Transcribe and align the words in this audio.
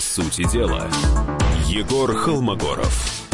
сути 0.00 0.50
дела, 0.50 0.90
Егор 1.66 2.14
Холмогоров. 2.14 3.26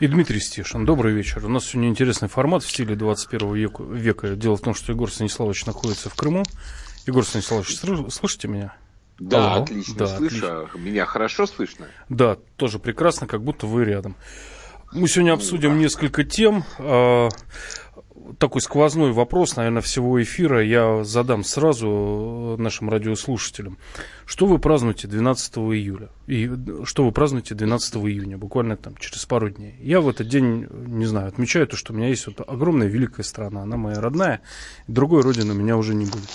И 0.00 0.06
Дмитрий 0.06 0.40
Стешин. 0.40 0.84
Добрый 0.84 1.12
вечер. 1.12 1.44
У 1.44 1.48
нас 1.48 1.66
сегодня 1.66 1.90
интересный 1.90 2.28
формат 2.28 2.62
в 2.62 2.70
стиле 2.70 2.96
21 2.96 3.54
века. 3.94 4.28
Дело 4.34 4.56
в 4.56 4.60
том, 4.60 4.74
что 4.74 4.92
Егор 4.92 5.10
Станиславович 5.10 5.66
находится 5.66 6.08
в 6.08 6.14
Крыму. 6.14 6.42
Егор 7.06 7.24
Станиславович, 7.24 7.78
слышите 8.10 8.48
меня? 8.48 8.74
Да, 9.18 9.52
Алло. 9.54 9.62
отлично 9.64 9.94
да, 9.96 10.06
слышу. 10.06 10.46
Отлично. 10.46 10.78
Меня 10.78 11.04
хорошо 11.04 11.46
слышно? 11.46 11.86
Да, 12.08 12.38
тоже 12.56 12.78
прекрасно, 12.78 13.26
как 13.26 13.42
будто 13.42 13.66
вы 13.66 13.84
рядом. 13.84 14.16
Мы 14.92 15.06
сегодня 15.06 15.34
обсудим 15.34 15.78
несколько 15.78 16.24
тем. 16.24 16.64
Такой 18.38 18.60
сквозной 18.60 19.12
вопрос, 19.12 19.56
наверное, 19.56 19.82
всего 19.82 20.22
эфира 20.22 20.62
я 20.64 21.04
задам 21.04 21.44
сразу 21.44 22.56
нашим 22.58 22.90
радиослушателям. 22.90 23.78
Что 24.26 24.46
вы 24.46 24.58
празднуете 24.58 25.08
12 25.08 25.56
июля? 25.56 26.10
И 26.26 26.50
что 26.84 27.04
вы 27.04 27.12
празднуете 27.12 27.54
12 27.54 27.96
июня, 27.96 28.38
буквально 28.38 28.76
там 28.76 28.96
через 28.96 29.24
пару 29.26 29.50
дней? 29.50 29.74
Я 29.80 30.00
в 30.00 30.08
этот 30.08 30.28
день, 30.28 30.66
не 30.70 31.06
знаю, 31.06 31.28
отмечаю 31.28 31.66
то, 31.66 31.76
что 31.76 31.92
у 31.92 31.96
меня 31.96 32.08
есть 32.08 32.26
вот 32.26 32.40
огромная 32.46 32.86
великая 32.86 33.22
страна, 33.22 33.62
она 33.62 33.76
моя 33.76 34.00
родная, 34.00 34.40
другой 34.86 35.22
родины 35.22 35.52
у 35.52 35.56
меня 35.56 35.76
уже 35.76 35.94
не 35.94 36.04
будет. 36.04 36.28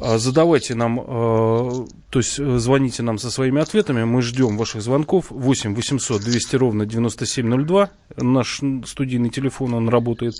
А, 0.00 0.18
задавайте 0.18 0.74
нам, 0.74 1.00
а, 1.00 1.86
то 2.10 2.18
есть 2.18 2.38
э, 2.38 2.58
звоните 2.58 3.02
нам 3.02 3.18
со 3.18 3.30
своими 3.30 3.62
ответами. 3.62 4.04
Мы 4.04 4.22
ждем 4.22 4.56
ваших 4.56 4.82
звонков. 4.82 5.26
8 5.30 5.74
800 5.74 6.22
200 6.22 6.56
ровно 6.56 6.86
9702. 6.86 7.90
Наш 8.16 8.60
студийный 8.86 9.30
телефон, 9.30 9.74
он 9.74 9.88
работает. 9.88 10.34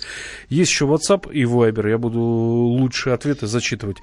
Есть 0.49 0.71
еще 0.71 0.85
WhatsApp 0.85 1.31
и 1.31 1.43
Viber. 1.43 1.89
Я 1.89 1.97
буду 1.97 2.19
лучшие 2.19 3.13
ответы 3.13 3.47
зачитывать. 3.47 3.97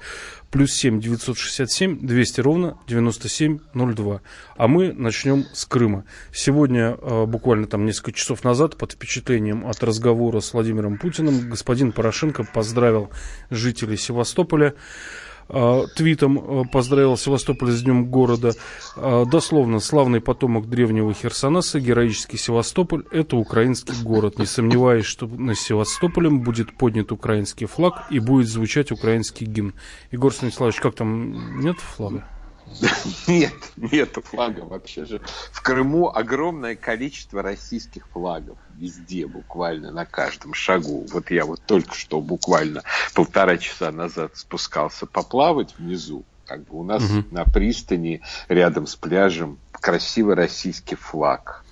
Плюс 0.49 0.73
7 0.73 0.99
967 0.99 1.99
200 1.99 2.41
ровно 2.41 2.77
9702. 2.87 4.21
А 4.57 4.67
мы 4.67 4.91
начнем 4.91 5.45
с 5.53 5.65
Крыма. 5.65 6.05
Сегодня, 6.33 6.97
а, 6.99 7.25
буквально 7.25 7.67
там 7.67 7.85
несколько 7.85 8.11
часов 8.11 8.43
назад, 8.43 8.77
под 8.77 8.93
впечатлением 8.93 9.67
от 9.67 9.83
разговора 9.83 10.39
с 10.39 10.53
Владимиром 10.53 10.97
Путиным, 10.97 11.49
господин 11.49 11.91
Порошенко 11.91 12.43
поздравил 12.43 13.11
жителей 13.51 13.97
Севастополя 13.97 14.69
а, 14.69 15.22
твитом 15.95 16.37
а, 16.37 16.63
поздравил 16.65 17.17
Севастополь 17.17 17.71
с 17.71 17.81
Днем 17.83 18.05
города. 18.05 18.53
А, 18.95 19.25
дословно, 19.25 19.79
славный 19.79 20.21
потомок 20.21 20.69
древнего 20.69 21.13
Херсонеса, 21.13 21.79
героический 21.79 22.37
Севастополь– 22.37 23.03
это 23.11 23.35
украинский 23.35 23.95
город. 24.03 24.39
Не 24.39 24.45
сомневаюсь, 24.45 25.05
что 25.05 25.27
на 25.27 25.55
Севастополем 25.55 26.41
будет 26.41 26.73
поднят 26.73 27.11
украинский 27.11 27.67
флаг 27.67 28.05
и 28.09 28.19
будет 28.19 28.47
звучать 28.47 28.91
украинский 28.91 29.45
гимн. 29.45 29.73
Егор 30.11 30.33
Станиславович, 30.33 30.79
как 30.79 30.95
там, 30.95 31.59
нет 31.59 31.77
флага? 31.79 32.25
Нет, 33.27 33.53
нет 33.75 34.17
флага 34.23 34.61
вообще 34.61 35.05
же. 35.05 35.21
В 35.51 35.61
Крыму 35.61 36.09
огромное 36.09 36.75
количество 36.75 37.41
российских 37.41 38.07
флагов. 38.09 38.57
Везде, 38.75 39.27
буквально 39.27 39.91
на 39.91 40.05
каждом 40.05 40.53
шагу. 40.53 41.05
Вот 41.11 41.31
я 41.31 41.45
вот 41.45 41.61
только 41.65 41.95
что 41.95 42.21
буквально 42.21 42.83
полтора 43.13 43.57
часа 43.57 43.91
назад 43.91 44.35
спускался 44.35 45.05
поплавать 45.05 45.75
внизу. 45.77 46.23
Как 46.45 46.63
бы 46.65 46.79
у 46.79 46.83
нас 46.83 47.03
угу. 47.03 47.23
на 47.31 47.45
пристани 47.45 48.21
рядом 48.49 48.87
с 48.87 48.95
пляжем 48.95 49.59
красивый 49.71 50.35
российский 50.35 50.95
флаг 50.95 51.63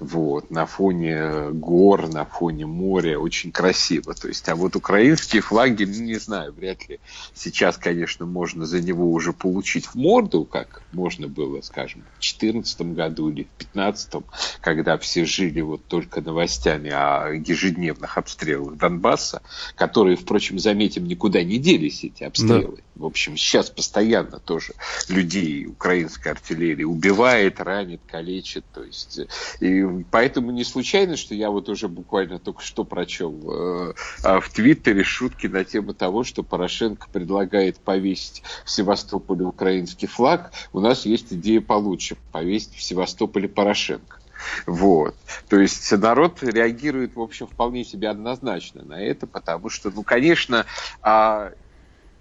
вот, 0.00 0.50
на 0.50 0.66
фоне 0.66 1.50
гор, 1.52 2.08
на 2.08 2.24
фоне 2.24 2.66
моря, 2.66 3.18
очень 3.18 3.52
красиво. 3.52 4.14
То 4.14 4.28
есть, 4.28 4.48
а 4.48 4.56
вот 4.56 4.76
украинские 4.76 5.42
флаги, 5.42 5.84
ну, 5.84 6.02
не 6.02 6.16
знаю, 6.16 6.52
вряд 6.52 6.88
ли 6.88 7.00
сейчас, 7.34 7.76
конечно, 7.76 8.26
можно 8.26 8.66
за 8.66 8.80
него 8.82 9.10
уже 9.12 9.32
получить 9.32 9.86
в 9.86 9.94
морду, 9.94 10.44
как 10.44 10.82
можно 10.92 11.28
было, 11.28 11.60
скажем, 11.60 12.02
в 12.02 12.20
2014 12.20 12.80
году 12.94 13.30
или 13.30 13.44
в 13.44 13.58
2015, 13.58 14.24
когда 14.60 14.98
все 14.98 15.24
жили 15.24 15.60
вот 15.60 15.84
только 15.86 16.20
новостями 16.20 16.90
о 16.90 17.30
ежедневных 17.30 18.18
обстрелах 18.18 18.76
Донбасса, 18.76 19.42
которые, 19.76 20.16
впрочем, 20.16 20.58
заметим, 20.58 21.04
никуда 21.06 21.42
не 21.42 21.58
делись 21.58 22.04
эти 22.04 22.24
обстрелы. 22.24 22.83
В 22.94 23.04
общем, 23.06 23.36
сейчас 23.36 23.70
постоянно 23.70 24.38
тоже 24.38 24.74
людей 25.08 25.66
украинская 25.66 26.34
артиллерия 26.34 26.84
убивает, 26.84 27.60
ранит, 27.60 28.00
калечит. 28.06 28.64
То 28.72 28.84
есть, 28.84 29.20
и 29.60 29.84
поэтому 30.10 30.52
не 30.52 30.64
случайно, 30.64 31.16
что 31.16 31.34
я 31.34 31.50
вот 31.50 31.68
уже 31.68 31.88
буквально 31.88 32.38
только 32.38 32.62
что 32.62 32.84
прочел 32.84 33.34
э, 33.52 33.94
а 34.22 34.40
в 34.40 34.48
Твиттере 34.50 35.02
шутки 35.02 35.48
на 35.48 35.64
тему 35.64 35.92
того, 35.92 36.22
что 36.22 36.42
Порошенко 36.42 37.08
предлагает 37.12 37.78
повесить 37.78 38.42
в 38.64 38.70
Севастополе 38.70 39.44
украинский 39.44 40.06
флаг. 40.06 40.52
У 40.72 40.80
нас 40.80 41.04
есть 41.04 41.32
идея 41.32 41.60
получше– 41.60 42.16
повесить 42.32 42.74
в 42.74 42.82
Севастополе 42.82 43.48
Порошенко. 43.48 44.18
Вот. 44.66 45.14
То 45.48 45.58
есть 45.58 45.90
народ 45.92 46.42
реагирует, 46.42 47.16
в 47.16 47.20
общем, 47.20 47.46
вполне 47.46 47.84
себе 47.84 48.08
однозначно 48.08 48.82
на 48.84 49.00
это, 49.00 49.26
потому 49.26 49.68
что, 49.68 49.90
ну, 49.90 50.02
конечно, 50.02 50.66
а, 51.02 51.52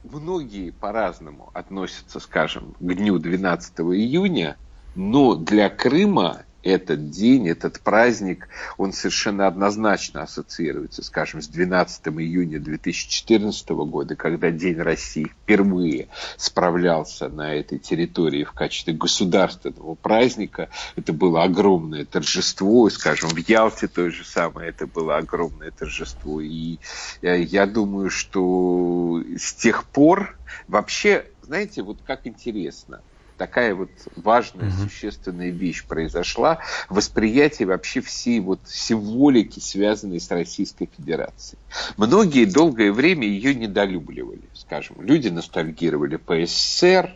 многие 0.03 0.72
по-разному 0.72 1.50
относятся, 1.53 2.19
скажем, 2.19 2.75
к 2.80 2.94
дню 2.94 3.19
12 3.19 3.80
июня, 3.80 4.58
но 4.96 5.36
для 5.36 5.69
Крыма 5.69 6.46
этот 6.63 7.09
день, 7.09 7.50
этот 7.50 7.81
праздник, 7.81 8.47
он 8.78 8.94
совершенно 8.94 9.47
однозначно 9.47 10.24
ассоциируется, 10.24 11.03
скажем, 11.03 11.41
с 11.41 11.47
12 11.47 12.07
июня 12.07 12.59
2014 12.59 13.69
года, 13.69 14.16
когда 14.16 14.50
День 14.50 14.79
России 14.79 15.25
впервые 15.25 16.07
справлялся 16.38 17.28
на 17.28 17.53
этой 17.53 17.79
территории 17.79 18.46
в 18.46 18.53
качестве 18.53 18.94
государственного 18.94 19.96
праздника. 19.96 20.69
Это 20.96 21.12
было 21.12 21.44
огромное 21.44 22.06
торжество, 22.06 22.90
скажем, 22.90 23.29
в 23.29 23.38
Ялте 23.38 23.88
то 23.88 24.09
же 24.09 24.23
самое, 24.23 24.69
это 24.69 24.88
было 24.88 25.18
огромное 25.18 25.72
торжество. 25.72 26.40
И 26.40 26.78
я 27.22 27.66
думаю, 27.66 28.09
что 28.09 29.22
с 29.38 29.53
тех 29.53 29.84
пор 29.85 30.38
вообще, 30.68 31.25
знаете, 31.41 31.84
вот 31.84 32.00
как 32.06 32.25
интересно– 32.25 33.02
такая 33.38 33.75
вот 33.75 33.89
важная, 34.16 34.69
угу. 34.69 34.83
существенная 34.83 35.49
вещь 35.49 35.85
произошла, 35.85 36.59
восприятие 36.89 37.67
вообще 37.67 38.01
всей 38.01 38.39
вот 38.39 38.59
символики, 38.66 39.59
связанной 39.59 40.19
с 40.19 40.29
Российской 40.31 40.89
Федерацией. 40.97 41.59
Многие 41.97 42.45
долгое 42.45 42.91
время 42.91 43.27
ее 43.27 43.55
недолюбливали, 43.55 44.43
скажем, 44.53 45.01
люди 45.01 45.29
ностальгировали 45.29 46.17
по 46.17 46.45
СССР, 46.45 47.11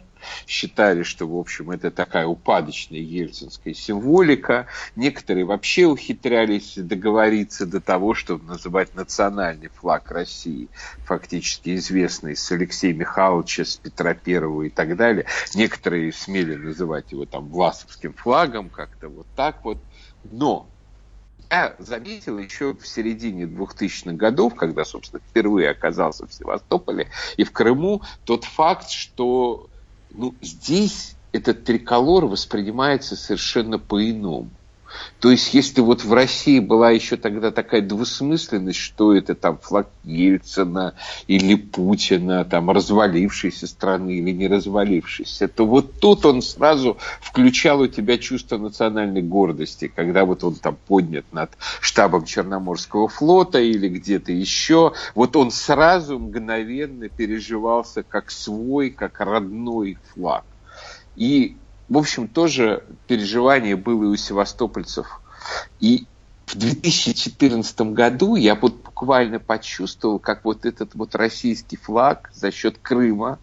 считали, 0.45 1.03
что, 1.03 1.27
в 1.27 1.37
общем, 1.37 1.71
это 1.71 1.91
такая 1.91 2.25
упадочная 2.27 2.99
ельцинская 2.99 3.73
символика. 3.73 4.67
Некоторые 4.95 5.45
вообще 5.45 5.85
ухитрялись 5.85 6.73
договориться 6.75 7.65
до 7.65 7.81
того, 7.81 8.13
чтобы 8.13 8.45
называть 8.45 8.95
национальный 8.95 9.69
флаг 9.69 10.11
России, 10.11 10.69
фактически 11.05 11.75
известный 11.75 12.35
с 12.35 12.51
Алексея 12.51 12.93
Михайловича, 12.93 13.65
с 13.65 13.77
Петра 13.77 14.13
Первого 14.13 14.63
и 14.63 14.69
так 14.69 14.95
далее. 14.95 15.25
Некоторые 15.55 16.13
смели 16.13 16.55
называть 16.55 17.11
его 17.11 17.25
там 17.25 17.47
власовским 17.49 18.13
флагом, 18.13 18.69
как-то 18.69 19.09
вот 19.09 19.27
так 19.35 19.63
вот. 19.63 19.77
Но 20.31 20.67
я 21.49 21.75
заметил 21.79 22.37
еще 22.37 22.73
в 22.73 22.85
середине 22.85 23.45
2000-х 23.45 24.13
годов, 24.13 24.55
когда, 24.55 24.83
собственно, 24.83 25.21
впервые 25.29 25.69
оказался 25.69 26.27
в 26.27 26.33
Севастополе 26.33 27.09
и 27.37 27.43
в 27.43 27.51
Крыму, 27.51 28.01
тот 28.25 28.43
факт, 28.43 28.89
что 28.89 29.69
ну, 30.09 30.35
здесь 30.41 31.15
этот 31.31 31.65
триколор 31.65 32.25
воспринимается 32.25 33.15
совершенно 33.15 33.79
по-иному. 33.79 34.49
То 35.19 35.31
есть, 35.31 35.53
если 35.53 35.81
вот 35.81 36.03
в 36.03 36.13
России 36.13 36.59
была 36.59 36.91
еще 36.91 37.17
тогда 37.17 37.51
такая 37.51 37.81
двусмысленность, 37.81 38.79
что 38.79 39.13
это 39.13 39.35
там 39.35 39.57
флаг 39.57 39.89
Ельцина 40.03 40.95
или 41.27 41.55
Путина, 41.55 42.45
там 42.45 42.71
развалившейся 42.71 43.67
страны 43.67 44.17
или 44.17 44.31
не 44.31 44.47
развалившейся, 44.47 45.47
то 45.47 45.65
вот 45.65 45.99
тут 45.99 46.25
он 46.25 46.41
сразу 46.41 46.97
включал 47.21 47.81
у 47.81 47.87
тебя 47.87 48.17
чувство 48.17 48.57
национальной 48.57 49.21
гордости, 49.21 49.91
когда 49.93 50.25
вот 50.25 50.43
он 50.43 50.55
там 50.55 50.77
поднят 50.87 51.25
над 51.31 51.51
штабом 51.81 52.25
Черноморского 52.25 53.07
флота 53.07 53.59
или 53.59 53.89
где-то 53.89 54.31
еще, 54.31 54.93
вот 55.15 55.35
он 55.35 55.51
сразу 55.51 56.19
мгновенно 56.19 57.09
переживался 57.09 58.03
как 58.03 58.31
свой, 58.31 58.89
как 58.89 59.19
родной 59.19 59.97
флаг. 60.13 60.43
И 61.15 61.57
в 61.89 61.97
общем, 61.97 62.27
тоже 62.27 62.83
переживание 63.07 63.75
было 63.75 64.03
и 64.03 64.07
у 64.07 64.15
севастопольцев. 64.15 65.21
И 65.79 66.05
в 66.45 66.55
2014 66.55 67.81
году 67.93 68.35
я 68.35 68.55
вот 68.55 68.75
буквально 68.75 69.39
почувствовал, 69.39 70.19
как 70.19 70.45
вот 70.45 70.65
этот 70.65 70.95
вот 70.95 71.15
российский 71.15 71.77
флаг 71.77 72.29
за 72.33 72.51
счет 72.51 72.77
Крыма, 72.81 73.39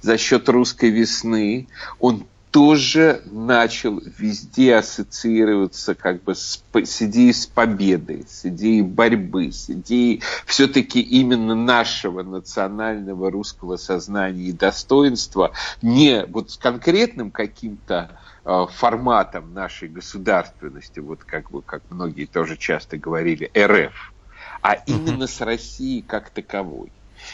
за 0.00 0.18
счет 0.18 0.48
русской 0.48 0.90
весны, 0.90 1.68
он 2.00 2.26
тоже 2.50 3.22
начал 3.26 4.00
везде 4.18 4.76
ассоциироваться 4.76 5.94
как 5.94 6.22
бы 6.22 6.34
с, 6.34 6.62
с 6.72 7.02
идеей 7.02 7.32
с 7.32 7.46
победой, 7.46 8.24
с 8.28 8.46
идеей 8.46 8.82
борьбы, 8.82 9.52
с 9.52 9.68
идеей 9.68 10.22
все-таки 10.46 11.00
именно 11.00 11.54
нашего 11.54 12.22
национального 12.22 13.30
русского 13.30 13.76
сознания 13.76 14.44
и 14.44 14.52
достоинства, 14.52 15.52
не 15.82 16.24
вот 16.26 16.50
с 16.50 16.56
конкретным 16.56 17.30
каким-то 17.30 18.18
э, 18.44 18.66
форматом 18.72 19.52
нашей 19.52 19.88
государственности, 19.88 21.00
вот 21.00 21.24
как 21.24 21.50
бы, 21.50 21.62
как 21.62 21.82
многие 21.90 22.24
тоже 22.24 22.56
часто 22.56 22.96
говорили, 22.96 23.50
РФ, 23.56 24.12
а 24.62 24.74
именно 24.86 25.26
с 25.26 25.40
Россией 25.40 26.02
как 26.02 26.30
таковой. 26.30 26.90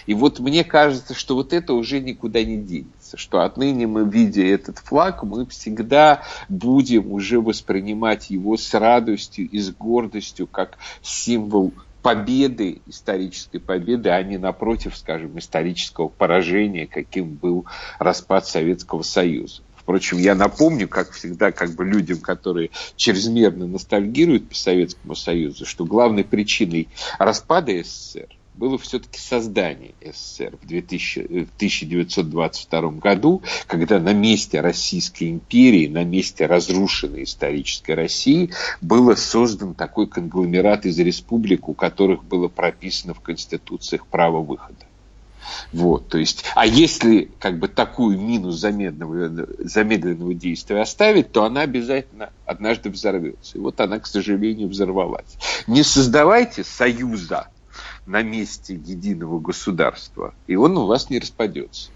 И 0.06 0.14
вот 0.14 0.40
мне 0.40 0.64
кажется, 0.64 1.14
что 1.14 1.34
вот 1.34 1.52
это 1.52 1.74
уже 1.74 2.00
никуда 2.00 2.42
не 2.42 2.56
денется, 2.56 3.16
что 3.16 3.40
отныне 3.40 3.86
мы, 3.86 4.08
видя 4.08 4.42
этот 4.42 4.78
флаг, 4.78 5.22
мы 5.22 5.46
всегда 5.46 6.22
будем 6.48 7.12
уже 7.12 7.40
воспринимать 7.40 8.30
его 8.30 8.56
с 8.56 8.72
радостью 8.74 9.48
и 9.48 9.58
с 9.58 9.70
гордостью, 9.70 10.46
как 10.46 10.78
символ 11.02 11.72
победы, 12.02 12.82
исторической 12.86 13.58
победы, 13.58 14.10
а 14.10 14.22
не 14.22 14.36
напротив, 14.36 14.96
скажем, 14.96 15.38
исторического 15.38 16.08
поражения, 16.08 16.86
каким 16.86 17.34
был 17.34 17.66
распад 17.98 18.46
Советского 18.46 19.02
Союза. 19.02 19.62
Впрочем, 19.76 20.18
я 20.18 20.34
напомню, 20.34 20.88
как 20.88 21.10
всегда, 21.10 21.50
как 21.50 21.70
бы 21.74 21.84
людям, 21.84 22.18
которые 22.18 22.70
чрезмерно 22.96 23.66
ностальгируют 23.66 24.48
по 24.48 24.54
Советскому 24.54 25.14
Союзу, 25.16 25.66
что 25.66 25.84
главной 25.84 26.24
причиной 26.24 26.88
распада 27.18 27.72
СССР 27.82 28.28
было 28.62 28.78
все-таки 28.78 29.18
создание 29.18 29.92
СССР 30.00 30.56
в, 30.62 30.68
2000, 30.68 31.18
в 31.18 31.56
1922 31.56 32.90
году, 32.92 33.42
когда 33.66 33.98
на 33.98 34.12
месте 34.12 34.60
Российской 34.60 35.30
империи, 35.30 35.88
на 35.88 36.04
месте 36.04 36.46
разрушенной 36.46 37.24
исторической 37.24 37.96
России 37.96 38.52
было 38.80 39.16
создан 39.16 39.74
такой 39.74 40.06
конгломерат 40.06 40.86
из 40.86 40.96
республик, 41.00 41.68
у 41.68 41.74
которых 41.74 42.22
было 42.22 42.46
прописано 42.46 43.14
в 43.14 43.20
конституциях 43.20 44.06
право 44.06 44.40
выхода. 44.40 44.86
Вот, 45.72 46.06
то 46.06 46.18
есть, 46.18 46.44
а 46.54 46.64
если 46.64 47.32
как 47.40 47.58
бы 47.58 47.66
такую 47.66 48.16
мину 48.16 48.52
замедленного, 48.52 49.48
замедленного 49.58 50.34
действия 50.34 50.82
оставить, 50.82 51.32
то 51.32 51.42
она 51.42 51.62
обязательно 51.62 52.30
однажды 52.46 52.90
взорвется. 52.90 53.58
И 53.58 53.60
вот 53.60 53.80
она, 53.80 53.98
к 53.98 54.06
сожалению, 54.06 54.68
взорвалась. 54.68 55.36
Не 55.66 55.82
создавайте 55.82 56.62
союза 56.62 57.48
на 58.06 58.22
месте 58.22 58.74
единого 58.74 59.38
государства, 59.38 60.34
и 60.46 60.56
он 60.56 60.76
у 60.76 60.86
вас 60.86 61.10
не 61.10 61.18
распадется. 61.18 61.90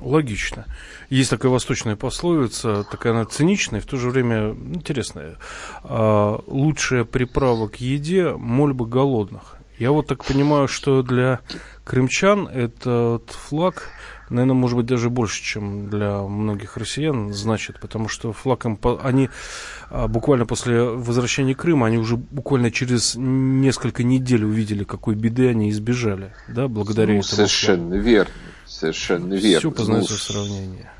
Логично. 0.00 0.66
Есть 1.10 1.30
такая 1.30 1.50
восточная 1.50 1.96
пословица, 1.96 2.84
такая 2.90 3.12
она 3.12 3.24
циничная 3.24 3.80
в 3.80 3.86
то 3.86 3.96
же 3.96 4.10
время 4.10 4.50
интересная. 4.50 5.36
А, 5.82 6.40
лучшая 6.46 7.04
приправа 7.04 7.68
к 7.68 7.76
еде– 7.76 8.32
мольба 8.36 8.86
голодных. 8.86 9.56
Я 9.78 9.90
вот 9.90 10.06
так 10.06 10.24
понимаю, 10.24 10.68
что 10.68 11.02
для 11.02 11.40
крымчан 11.82 12.46
этот 12.46 13.30
флаг 13.30 13.90
наверное, 14.30 14.54
может 14.54 14.76
быть, 14.76 14.86
даже 14.86 15.10
больше, 15.10 15.42
чем 15.42 15.88
для 15.90 16.22
многих 16.22 16.76
россиян 16.76 17.32
значит, 17.32 17.80
потому 17.80 18.08
что 18.08 18.32
флаг 18.32 18.64
им, 18.66 18.78
они 19.02 19.28
а, 19.90 20.08
буквально 20.08 20.46
после 20.46 20.82
возвращения 20.82 21.54
Крыма, 21.54 21.86
они 21.86 21.98
уже 21.98 22.16
буквально 22.16 22.70
через 22.70 23.14
несколько 23.16 24.02
недель 24.02 24.44
увидели, 24.44 24.84
какой 24.84 25.14
беды 25.14 25.48
они 25.48 25.70
избежали, 25.70 26.32
да, 26.48 26.68
благодаря 26.68 27.14
ну, 27.14 27.20
этому. 27.20 27.36
Совершенно 27.36 27.90
флагу. 27.90 28.04
верно, 28.04 28.32
совершенно 28.66 29.34
верно. 29.34 29.58
Все 29.58 29.70
познается 29.70 30.12
ну, 30.12 30.18
в 30.18 30.22
сравнении. 30.22 30.90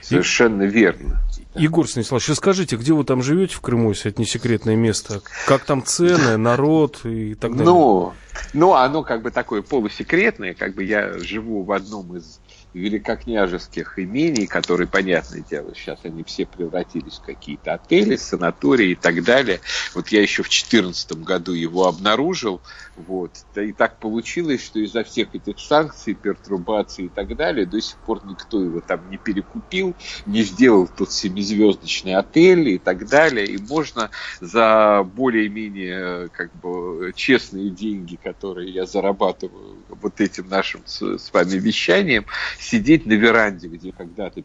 Совершенно 0.00 0.62
И... 0.62 0.68
верно. 0.68 1.20
Егор 1.58 1.88
Станиславович, 1.88 2.28
расскажите, 2.28 2.76
где 2.76 2.92
вы 2.92 3.04
там 3.04 3.22
живете 3.22 3.54
в 3.54 3.60
Крыму, 3.60 3.90
если 3.90 4.10
это 4.10 4.20
не 4.20 4.26
секретное 4.26 4.76
место? 4.76 5.22
Как 5.46 5.64
там 5.64 5.84
цены, 5.84 6.36
народ 6.36 7.04
и 7.04 7.34
так 7.34 7.52
далее? 7.52 7.66
Ну, 7.66 8.12
ну, 8.52 8.74
оно 8.74 9.02
как 9.02 9.22
бы 9.22 9.30
такое 9.30 9.62
полусекретное, 9.62 10.54
как 10.54 10.74
бы 10.74 10.84
я 10.84 11.18
живу 11.18 11.62
в 11.62 11.72
одном 11.72 12.16
из 12.16 12.40
великокняжеских 12.76 13.98
имений, 13.98 14.46
которые, 14.46 14.86
понятное 14.86 15.40
дело, 15.40 15.74
сейчас 15.74 16.00
они 16.04 16.22
все 16.24 16.44
превратились 16.44 17.14
в 17.14 17.22
какие-то 17.22 17.74
отели, 17.74 18.16
санатории 18.16 18.90
и 18.90 18.94
так 18.94 19.24
далее. 19.24 19.60
Вот 19.94 20.08
я 20.08 20.20
еще 20.20 20.42
в 20.42 20.48
2014 20.48 21.12
году 21.24 21.52
его 21.52 21.86
обнаружил, 21.86 22.60
вот, 22.96 23.30
да 23.54 23.62
и 23.62 23.72
так 23.72 23.98
получилось, 23.98 24.64
что 24.64 24.78
из-за 24.80 25.04
всех 25.04 25.34
этих 25.34 25.58
санкций, 25.58 26.14
пертурбаций 26.14 27.06
и 27.06 27.08
так 27.08 27.34
далее, 27.34 27.64
до 27.64 27.80
сих 27.80 27.96
пор 27.98 28.20
никто 28.26 28.62
его 28.62 28.80
там 28.80 29.08
не 29.10 29.16
перекупил, 29.16 29.94
не 30.26 30.42
сделал 30.42 30.86
тут 30.86 31.12
семизвездочный 31.12 32.14
отель 32.14 32.68
и 32.68 32.78
так 32.78 33.08
далее, 33.08 33.46
и 33.46 33.58
можно 33.58 34.10
за 34.40 35.02
более-менее 35.14 36.28
как 36.28 36.54
бы 36.56 37.12
честные 37.14 37.70
деньги, 37.70 38.18
которые 38.22 38.70
я 38.70 38.84
зарабатываю 38.84 39.76
вот 39.88 40.20
этим 40.20 40.48
нашим 40.48 40.82
с, 40.86 41.30
вами 41.32 41.54
вещанием, 41.54 42.26
сидеть 42.66 43.06
на 43.06 43.12
веранде, 43.12 43.68
где 43.68 43.92
когда-то 43.92 44.42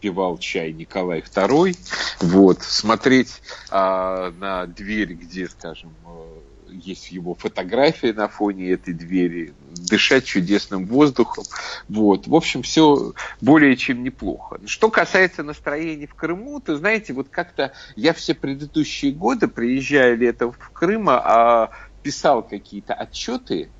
пивал 0.00 0.38
чай 0.38 0.72
Николай 0.72 1.20
II, 1.20 1.76
вот, 2.20 2.62
смотреть 2.62 3.40
а, 3.70 4.30
на 4.32 4.66
дверь, 4.66 5.14
где, 5.14 5.48
скажем, 5.48 5.94
э, 6.04 6.42
есть 6.68 7.10
его 7.10 7.34
фотография 7.34 8.12
на 8.12 8.28
фоне 8.28 8.70
этой 8.70 8.92
двери, 8.92 9.54
дышать 9.70 10.26
чудесным 10.26 10.86
воздухом. 10.86 11.44
Вот. 11.88 12.26
В 12.26 12.34
общем, 12.34 12.62
все 12.62 13.14
более 13.40 13.76
чем 13.76 14.02
неплохо. 14.02 14.60
Что 14.66 14.90
касается 14.90 15.42
настроений 15.42 16.06
в 16.06 16.14
Крыму, 16.14 16.60
то, 16.60 16.76
знаете, 16.76 17.14
вот 17.14 17.28
как-то 17.30 17.72
я 17.96 18.12
все 18.12 18.34
предыдущие 18.34 19.12
годы, 19.12 19.48
приезжая 19.48 20.14
летом 20.14 20.52
в 20.52 20.70
Крым, 20.70 21.08
а, 21.08 21.70
писал 22.02 22.42
какие-то 22.42 22.92
отчеты 22.94 23.70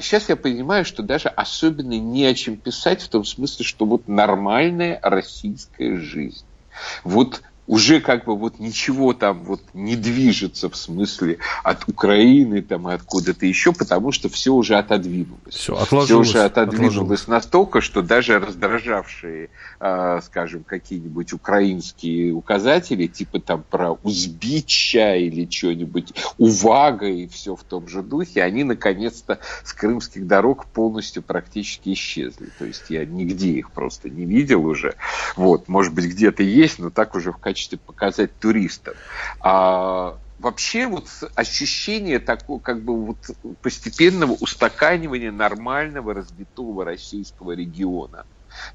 а 0.00 0.02
сейчас 0.02 0.30
я 0.30 0.36
понимаю, 0.36 0.86
что 0.86 1.02
даже 1.02 1.28
особенно 1.28 1.92
не 1.92 2.24
о 2.24 2.32
чем 2.32 2.56
писать, 2.56 3.02
в 3.02 3.10
том 3.10 3.22
смысле, 3.22 3.66
что 3.66 3.84
вот 3.84 4.08
нормальная 4.08 4.98
российская 5.02 5.98
жизнь. 5.98 6.46
Вот 7.04 7.42
уже 7.70 8.00
как 8.00 8.24
бы 8.24 8.36
вот 8.36 8.58
ничего 8.58 9.12
там 9.12 9.44
вот 9.44 9.60
не 9.74 9.94
движется 9.94 10.68
в 10.68 10.74
смысле 10.74 11.38
от 11.62 11.88
Украины 11.88 12.62
там 12.62 12.88
и 12.88 12.92
откуда-то 12.92 13.46
еще, 13.46 13.72
потому 13.72 14.10
что 14.10 14.28
все 14.28 14.52
уже 14.52 14.74
отодвинулось. 14.74 15.54
Все, 15.54 15.76
все 15.76 16.18
уже 16.18 16.42
отодвинулось 16.42 16.96
отложилось. 16.96 17.28
настолько, 17.28 17.80
что 17.80 18.02
даже 18.02 18.40
раздражавшие, 18.40 19.50
э, 19.78 20.20
скажем, 20.24 20.64
какие-нибудь 20.64 21.32
украинские 21.32 22.32
указатели, 22.32 23.06
типа 23.06 23.38
там 23.38 23.62
про 23.62 23.92
Узбича 24.02 25.14
или 25.14 25.48
что-нибудь, 25.48 26.12
Увага 26.38 27.06
и 27.06 27.28
все 27.28 27.54
в 27.54 27.62
том 27.62 27.86
же 27.86 28.02
духе, 28.02 28.42
они 28.42 28.64
наконец-то 28.64 29.38
с 29.62 29.72
крымских 29.74 30.26
дорог 30.26 30.66
полностью 30.66 31.22
практически 31.22 31.92
исчезли. 31.92 32.48
То 32.58 32.64
есть 32.64 32.86
я 32.88 33.04
нигде 33.04 33.50
их 33.50 33.70
просто 33.70 34.10
не 34.10 34.24
видел 34.24 34.66
уже. 34.66 34.96
Вот, 35.36 35.68
может 35.68 35.94
быть, 35.94 36.06
где-то 36.06 36.42
есть, 36.42 36.80
но 36.80 36.90
так 36.90 37.14
уже 37.14 37.30
в 37.30 37.36
качестве 37.36 37.59
качестве 37.60 37.78
показать 37.78 38.38
туристам. 38.38 38.94
А 39.40 40.18
вообще 40.38 40.86
вот 40.86 41.08
ощущение 41.34 42.18
такого 42.18 42.60
как 42.60 42.82
бы 42.82 43.06
вот 43.06 43.18
постепенного 43.60 44.32
устаканивания 44.32 45.30
нормального 45.30 46.14
развитого 46.14 46.84
российского 46.84 47.52
региона 47.52 48.24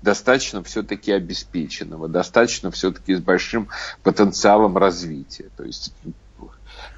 достаточно 0.02 0.64
все-таки 0.64 1.12
обеспеченного, 1.12 2.08
достаточно 2.08 2.72
все-таки 2.72 3.16
с 3.16 3.20
большим 3.20 3.70
потенциалом 4.04 4.78
развития. 4.78 5.50
То 5.58 5.64
есть 5.64 5.92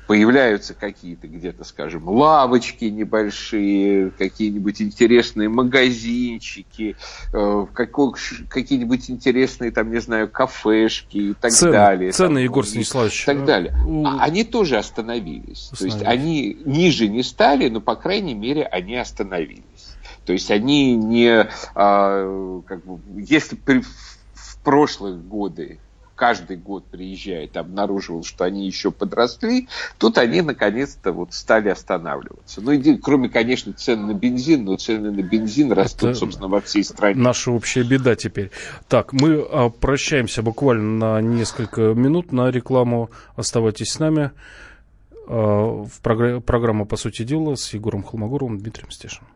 появляются 0.08 0.74
какие-то 0.74 1.28
где-то, 1.28 1.64
скажем, 1.64 2.08
лавочки 2.08 2.86
небольшие, 2.86 4.12
какие-нибудь 4.12 4.82
интересные 4.82 5.50
магазинчики, 5.50 6.96
э, 7.34 7.66
какие-нибудь 7.74 9.10
интересные, 9.10 9.72
там, 9.72 9.92
не 9.92 10.00
знаю, 10.00 10.30
кафешки 10.30 11.18
и 11.18 11.34
так 11.34 11.52
цены, 11.52 11.72
далее. 11.72 12.12
Цены, 12.12 12.36
там, 12.36 12.44
Егор 12.44 12.66
Станиславович. 12.66 13.24
И 13.24 13.26
так 13.26 13.46
далее. 13.46 13.74
А 14.06 14.24
они 14.24 14.44
тоже 14.44 14.78
остановились. 14.78 15.70
остановились. 15.72 15.72
То 15.78 15.86
есть 15.86 16.04
они 16.04 16.58
ниже 16.66 17.08
не 17.08 17.24
стали, 17.24 17.70
но, 17.70 17.82
по 17.82 17.96
крайней 17.96 18.34
мере, 18.34 18.64
они 18.64 18.96
остановились. 18.96 19.64
То 20.26 20.34
есть 20.34 20.52
они 20.52 20.96
не, 20.96 21.48
а, 21.76 22.62
как 22.66 22.86
бы, 22.86 23.00
если 23.16 23.56
при, 23.56 23.82
в 24.34 24.58
прошлые 24.64 25.16
годы 25.16 25.80
каждый 26.18 26.58
год 26.58 26.86
приезжает, 26.88 27.56
обнаруживал, 27.56 28.24
что 28.26 28.44
они 28.44 28.66
еще 28.66 28.92
подросли, 28.92 29.70
тут 29.98 30.18
они 30.18 30.42
наконец-то 30.42 31.14
вот 31.14 31.34
стали 31.34 31.70
останавливаться. 31.70 32.60
Ну, 32.60 32.72
и, 32.72 32.98
кроме, 32.98 33.30
конечно, 33.30 33.72
цен 33.72 34.08
на 34.08 34.14
бензин, 34.14 34.66
но 34.66 34.76
цены 34.76 35.12
на 35.12 35.22
бензин 35.22 35.72
растут, 35.72 36.10
Это 36.10 36.20
собственно, 36.20 36.50
во 36.50 36.60
всей 36.60 36.84
стране. 36.84 37.16
Наша 37.16 37.52
общая 37.52 37.84
беда 37.84 38.16
теперь. 38.16 38.52
Так, 38.90 39.14
мы 39.14 39.46
а, 39.50 39.70
прощаемся 39.70 40.42
буквально 40.42 40.98
на 40.98 41.22
несколько 41.22 41.94
минут 41.94 42.34
на 42.34 42.50
рекламу. 42.50 43.12
Оставайтесь 43.36 43.92
с 43.92 44.00
нами. 44.00 44.32
А, 45.28 45.84
в 45.84 46.02
програ- 46.02 46.42
программа 46.42 46.86
«По 46.86 46.98
сути 46.98 47.24
дела» 47.24 47.56
с 47.56 47.74
Егором 47.74 48.04
Холмогоровым, 48.04 48.58
Дмитрием 48.58 48.90
Стешиным. 48.90 49.30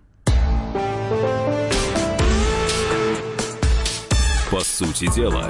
По 4.50 4.60
сути 4.60 5.14
дела 5.16 5.50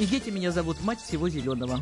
И 0.00 0.06
дети 0.06 0.30
меня 0.30 0.50
зовут 0.50 0.82
мать 0.82 0.98
всего 0.98 1.28
зеленого. 1.28 1.78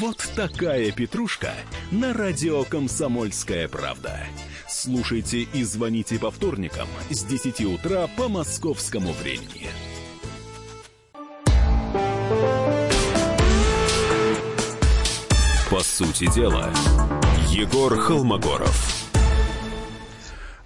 Вот 0.00 0.28
такая 0.34 0.90
петрушка 0.90 1.54
на 1.92 2.12
радио 2.12 2.64
«Комсомольская 2.64 3.68
правда». 3.68 4.18
Слушайте 4.66 5.42
и 5.42 5.62
звоните 5.62 6.18
по 6.18 6.32
вторникам 6.32 6.88
с 7.10 7.22
10 7.22 7.60
утра 7.60 8.08
по 8.16 8.28
московскому 8.28 9.12
времени. 9.12 9.68
По 15.70 15.78
сути 15.78 16.28
дела, 16.34 16.72
Егор 17.52 17.96
Холмогоров. 18.00 18.97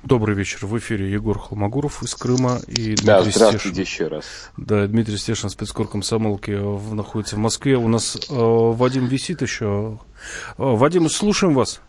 Добрый 0.03 0.35
вечер. 0.35 0.67
В 0.67 0.77
эфире 0.79 1.11
Егор 1.13 1.39
Холмогоров 1.39 2.03
из 2.03 2.15
Крыма 2.17 2.59
и 2.67 2.95
Дмитрий 2.97 3.05
Да, 3.07 3.23
здравствуйте 3.23 3.59
Стешин. 3.69 3.81
еще 3.83 4.07
раз. 4.09 4.51
Да, 4.57 4.87
Дмитрий 4.89 5.17
Стешин, 5.17 5.49
спецкор 5.49 5.87
комсомолки, 5.87 6.51
в- 6.51 6.95
находится 6.95 7.37
в 7.37 7.39
Москве. 7.39 7.77
У 7.77 7.87
нас 7.87 8.17
э, 8.17 8.21
Вадим 8.35 9.07
висит 9.07 9.43
еще. 9.43 9.99
Э, 10.49 10.55
Вадим, 10.57 11.09
слушаем 11.09 11.55
вас. 11.55 11.81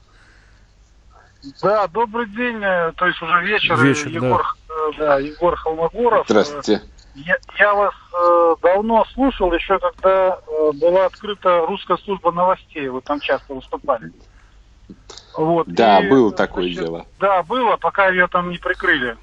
Да, 1.63 1.87
добрый 1.87 2.27
день, 2.29 2.57
э, 2.63 2.91
то 2.95 3.07
есть 3.07 3.19
уже 3.21 3.41
вечер. 3.45 3.75
Вечер, 3.83 4.07
Егор, 4.09 4.43
э, 4.69 4.73
да, 4.99 5.17
Егор 5.19 5.55
Холмогоров. 5.55 6.25
Здравствуйте. 6.29 6.73
Э, 6.73 6.79
Я, 7.15 7.37
я 7.59 7.73
вас 7.73 7.93
э, 8.13 8.55
давно 8.61 9.05
слушал, 9.13 9.51
еще 9.53 9.79
когда 9.79 10.37
э, 10.47 10.71
была 10.75 11.05
открыта 11.07 11.65
русская 11.67 11.97
служба 11.97 12.31
новостей, 12.31 12.87
вы 12.89 13.01
там 13.01 13.19
часто 13.19 13.55
выступали. 13.55 14.11
Вот. 15.37 15.67
Да, 15.67 16.03
и, 16.03 16.09
было 16.09 16.31
э, 16.31 16.35
такое 16.35 16.65
значит, 16.65 16.79
дело. 16.79 17.05
Да, 17.19 17.43
было, 17.43 17.77
пока 17.77 18.09
ее 18.09 18.27
там 18.27 18.49
не 18.49 18.57
прикрыли. 18.57 19.17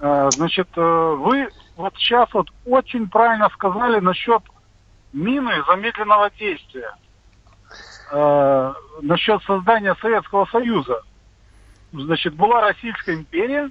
Э, 0.00 0.30
Значит, 0.34 0.68
э, 0.76 1.16
вы 1.18 1.48
вот 1.76 1.94
сейчас 1.96 2.32
вот 2.32 2.48
очень 2.64 3.08
правильно 3.08 3.48
сказали 3.50 4.00
насчет 4.00 4.42
мины 5.12 5.52
замедленного 5.66 6.30
действия. 6.38 6.94
Э, 8.12 8.72
Насчет 9.02 9.42
создания 9.42 9.94
Советского 10.00 10.46
Союза. 10.46 11.02
Значит, 11.92 12.34
была 12.34 12.60
Российская 12.60 13.14
империя, 13.14 13.70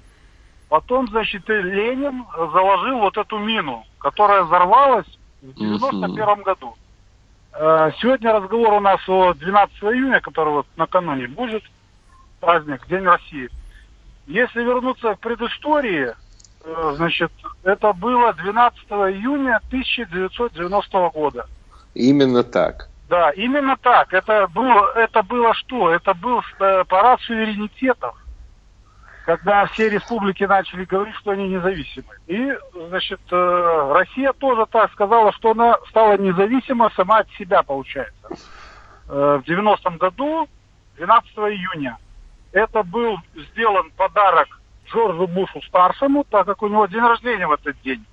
потом, 0.69 1.07
значит, 1.09 1.49
и 1.49 1.53
Ленин 1.53 2.25
заложил 2.35 2.99
вот 2.99 3.17
эту 3.17 3.37
мину, 3.37 3.85
которая 3.99 4.43
взорвалась 4.43 5.07
в 5.41 5.53
91 5.53 6.43
году. 6.43 6.75
Э, 7.57 7.91
Сегодня 8.01 8.33
разговор 8.33 8.74
у 8.74 8.79
нас 8.81 9.00
о 9.07 9.33
12 9.33 9.75
июня, 9.83 10.19
который 10.19 10.53
вот 10.53 10.67
накануне 10.75 11.27
будет, 11.27 11.63
праздник, 12.41 12.85
День 12.88 13.03
России. 13.05 13.50
Если 14.27 14.62
вернуться 14.62 15.15
к 15.15 15.19
предыстории, 15.19 16.13
э, 16.63 16.93
значит, 16.95 17.31
это 17.63 17.93
было 17.93 18.33
12 18.33 18.79
июня 18.89 19.62
1990 19.69 21.09
года. 21.12 21.47
Именно 21.93 22.43
так. 22.43 22.89
Да, 23.07 23.29
именно 23.31 23.77
так. 23.77 24.13
Это 24.13 24.47
было, 24.47 24.91
это 24.95 25.24
было 25.24 25.53
что? 25.53 25.91
Это 25.91 26.13
был 26.13 26.41
э, 26.59 26.83
парад 26.85 27.21
суверенитетов, 27.21 28.17
когда 29.25 29.65
все 29.67 29.89
республики 29.89 30.44
начали 30.44 30.86
говорить, 30.86 31.15
что 31.15 31.32
они 31.32 31.48
независимы. 31.50 32.08
И, 32.27 32.53
значит, 32.89 33.20
э, 33.32 33.91
Россия 33.94 34.32
тоже 34.34 34.65
так 34.67 34.91
сказала, 34.91 35.32
что 35.34 35.51
она 35.51 35.77
стала 35.89 36.17
независима 36.17 36.91
сама 36.96 37.20
от 37.20 37.29
себя, 37.32 37.63
получается. 37.63 38.27
Э, 39.10 39.39
В 39.44 39.50
90-м 39.50 39.98
году, 39.98 40.48
12 40.98 41.32
июня, 41.38 41.98
это 42.51 42.84
был 42.84 43.17
сделан 43.36 43.89
подарок 43.98 44.48
Джорджу 44.88 45.25
Бушу 45.27 45.62
старшему, 45.63 46.24
так 46.29 46.46
как 46.46 46.62
у 46.62 46.67
него 46.67 46.86
день 46.86 47.01
рождения 47.01 47.48
в 47.48 47.51
этот 47.51 47.82
день. 47.82 48.05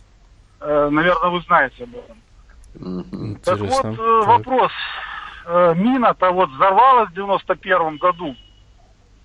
Э, 0.61 0.89
Наверное, 0.91 1.31
вы 1.31 1.41
знаете 1.43 1.85
об 1.85 1.91
этом. 1.95 2.17
Так 3.45 3.59
вот, 3.59 3.85
Интересно. 3.85 3.89
э, 3.91 4.21
Так. 4.21 4.29
вопрос. 4.29 4.73
Э, 5.45 5.75
Мина-то 5.77 6.31
вот 6.31 6.49
взорвалась 6.51 7.11
в 7.11 7.15
91 7.15 7.99
году. 7.99 8.35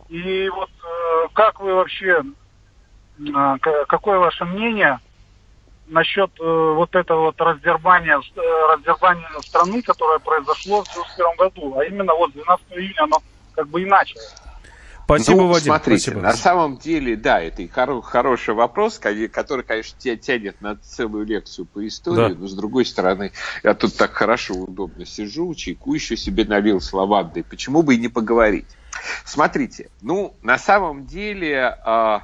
И 0.09 0.49
вот 0.49 0.69
э, 0.69 1.27
как 1.33 1.59
вы 1.59 1.73
вообще, 1.73 2.23
к- 3.61 3.85
какое 3.87 4.19
ваше 4.19 4.45
мнение 4.45 4.99
насчет 5.87 6.31
э, 6.39 6.43
вот 6.75 6.95
этого 6.95 7.21
вот 7.27 7.41
раздербания, 7.41 8.17
э, 8.19 8.73
раздербания 8.73 9.27
страны, 9.47 9.81
которое 9.81 10.19
произошло 10.19 10.83
в 10.83 10.87
91 10.93 11.35
году, 11.37 11.77
а 11.79 11.85
именно 11.85 12.13
вот 12.13 12.31
12 12.33 12.65
июня 12.71 13.03
оно 13.03 13.21
как 13.53 13.67
бы 13.67 13.83
иначе. 13.83 14.15
Спасибо, 15.05 15.37
Ну, 15.43 15.47
Вадим. 15.47 15.63
Смотрите, 15.67 16.01
спасибо. 16.11 16.21
на 16.21 16.33
самом 16.33 16.77
деле, 16.77 17.15
да, 17.15 17.41
это 17.41 17.61
и 17.61 17.69
хоро- 17.69 18.01
хороший 18.01 18.53
вопрос, 18.53 18.99
ко- 18.99 19.29
который, 19.29 19.63
конечно, 19.63 19.97
тя- 19.97 20.17
тянет 20.17 20.59
на 20.59 20.75
целую 20.75 21.25
лекцию 21.25 21.65
по 21.65 21.87
истории, 21.87 22.33
Да. 22.33 22.39
но 22.39 22.45
с 22.47 22.53
другой 22.53 22.83
стороны, 22.83 23.31
я 23.63 23.73
тут 23.73 23.95
так 23.95 24.11
хорошо, 24.11 24.55
удобно 24.55 25.05
сижу, 25.05 25.53
чайку 25.55 25.93
еще 25.93 26.17
себе 26.17 26.43
налил 26.43 26.81
с 26.81 26.91
лавандой, 26.91 27.45
почему 27.45 27.83
бы 27.83 27.95
и 27.95 27.97
не 27.97 28.09
поговорить? 28.09 28.77
Смотрите, 29.25 29.89
ну, 30.01 30.33
на 30.41 30.57
самом 30.57 31.05
деле, 31.05 31.77
а, 31.85 32.23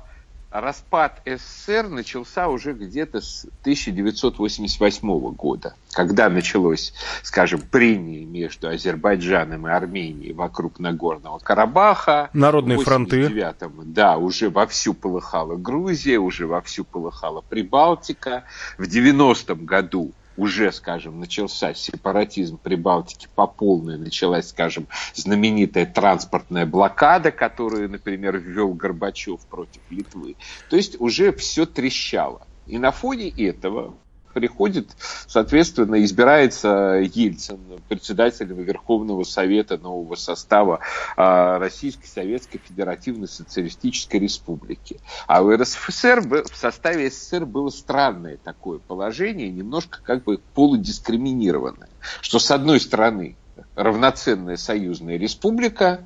распад 0.54 1.22
СССР 1.26 1.90
начался 1.90 2.48
уже 2.48 2.74
где-то 2.74 3.22
с 3.22 3.46
1988 3.62 5.32
года, 5.32 5.76
когда 5.92 6.30
началось, 6.30 6.94
скажем, 7.24 7.62
прение 7.62 8.24
между 8.24 8.70
Азербайджаном 8.70 9.68
и 9.68 9.72
Арменией 9.72 10.34
вокруг 10.34 10.80
Нагорного 10.80 11.40
Карабаха. 11.40 12.30
Народные 12.34 12.78
В 12.78 12.84
фронты. 12.84 13.24
89-м, 13.24 13.94
да, 13.94 14.18
уже 14.18 14.50
вовсю 14.50 14.94
полыхала 14.94 15.56
Грузия, 15.56 16.20
уже 16.20 16.46
вовсю 16.46 16.84
полыхала 16.84 17.42
Прибалтика. 17.42 18.44
В 18.78 18.84
90-м 18.84 19.66
году 19.66 20.12
уже, 20.38 20.72
скажем, 20.72 21.20
начался 21.20 21.74
сепаратизм 21.74 22.58
Прибалтики 22.58 23.28
по 23.36 23.48
полной, 23.48 23.98
началась, 23.98 24.50
скажем, 24.50 24.88
знаменитая 25.14 25.86
транспортная 25.86 26.66
блокада, 26.66 27.32
которую, 27.32 27.90
например, 27.90 28.38
ввел 28.38 28.74
Горбачев 28.74 29.46
против 29.48 29.82
Литвы. 29.90 30.36
То 30.70 30.76
есть 30.76 31.00
уже 31.00 31.32
все 31.34 31.66
трещало. 31.66 32.48
И 32.66 32.78
на 32.78 32.92
фоне 32.92 33.30
этого 33.30 33.96
приходит, 34.34 34.90
соответственно, 35.28 36.04
избирается 36.04 37.02
Ельцин 37.14 37.60
председателем 37.88 38.62
Верховного 38.62 39.24
Совета 39.24 39.78
нового 39.78 40.16
состава 40.16 40.80
а, 41.16 41.60
Российской 41.60 42.08
Советской 42.08 42.60
Федеративной 42.60 43.28
Социалистической 43.28 44.20
Республики. 44.20 45.00
А 45.28 45.44
в 45.44 45.56
РСФСР, 45.56 46.22
в 46.52 46.56
составе 46.56 47.10
СССР 47.10 47.46
было 47.46 47.70
странное 47.70 48.38
такое 48.38 48.80
положение, 48.80 49.50
немножко 49.50 50.00
как 50.04 50.24
бы 50.24 50.40
полудискриминированное. 50.54 51.90
Что 52.22 52.40
с 52.40 52.52
одной 52.52 52.80
стороны 52.80 53.36
равноценная 53.76 54.58
союзная 54.58 55.18
республика, 55.18 56.06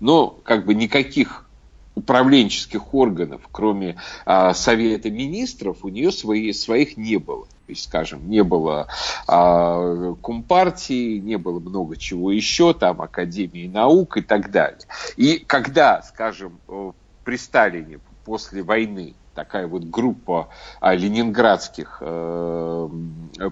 но 0.00 0.28
как 0.28 0.64
бы 0.64 0.74
никаких 0.74 1.44
управленческих 1.94 2.94
органов, 2.94 3.42
кроме 3.50 3.96
а, 4.24 4.54
Совета 4.54 5.10
министров, 5.10 5.78
у 5.82 5.88
нее 5.88 6.12
свои, 6.12 6.52
своих 6.52 6.96
не 6.96 7.16
было. 7.16 7.46
То 7.68 7.72
есть, 7.72 7.84
скажем, 7.84 8.30
не 8.30 8.42
было 8.42 8.88
а, 9.26 10.14
Компартии, 10.22 11.18
не 11.18 11.36
было 11.36 11.60
много 11.60 11.98
чего 11.98 12.32
еще, 12.32 12.72
там 12.72 13.02
Академии 13.02 13.68
наук 13.68 14.16
и 14.16 14.22
так 14.22 14.50
далее. 14.50 14.80
И 15.18 15.38
когда, 15.38 16.00
скажем, 16.00 16.60
э, 16.66 16.92
при 17.24 17.36
Сталине 17.36 18.00
после 18.24 18.62
войны 18.62 19.14
такая 19.34 19.66
вот 19.66 19.84
группа 19.84 20.48
а, 20.80 20.94
ленинградских 20.94 21.98
э, 22.00 22.88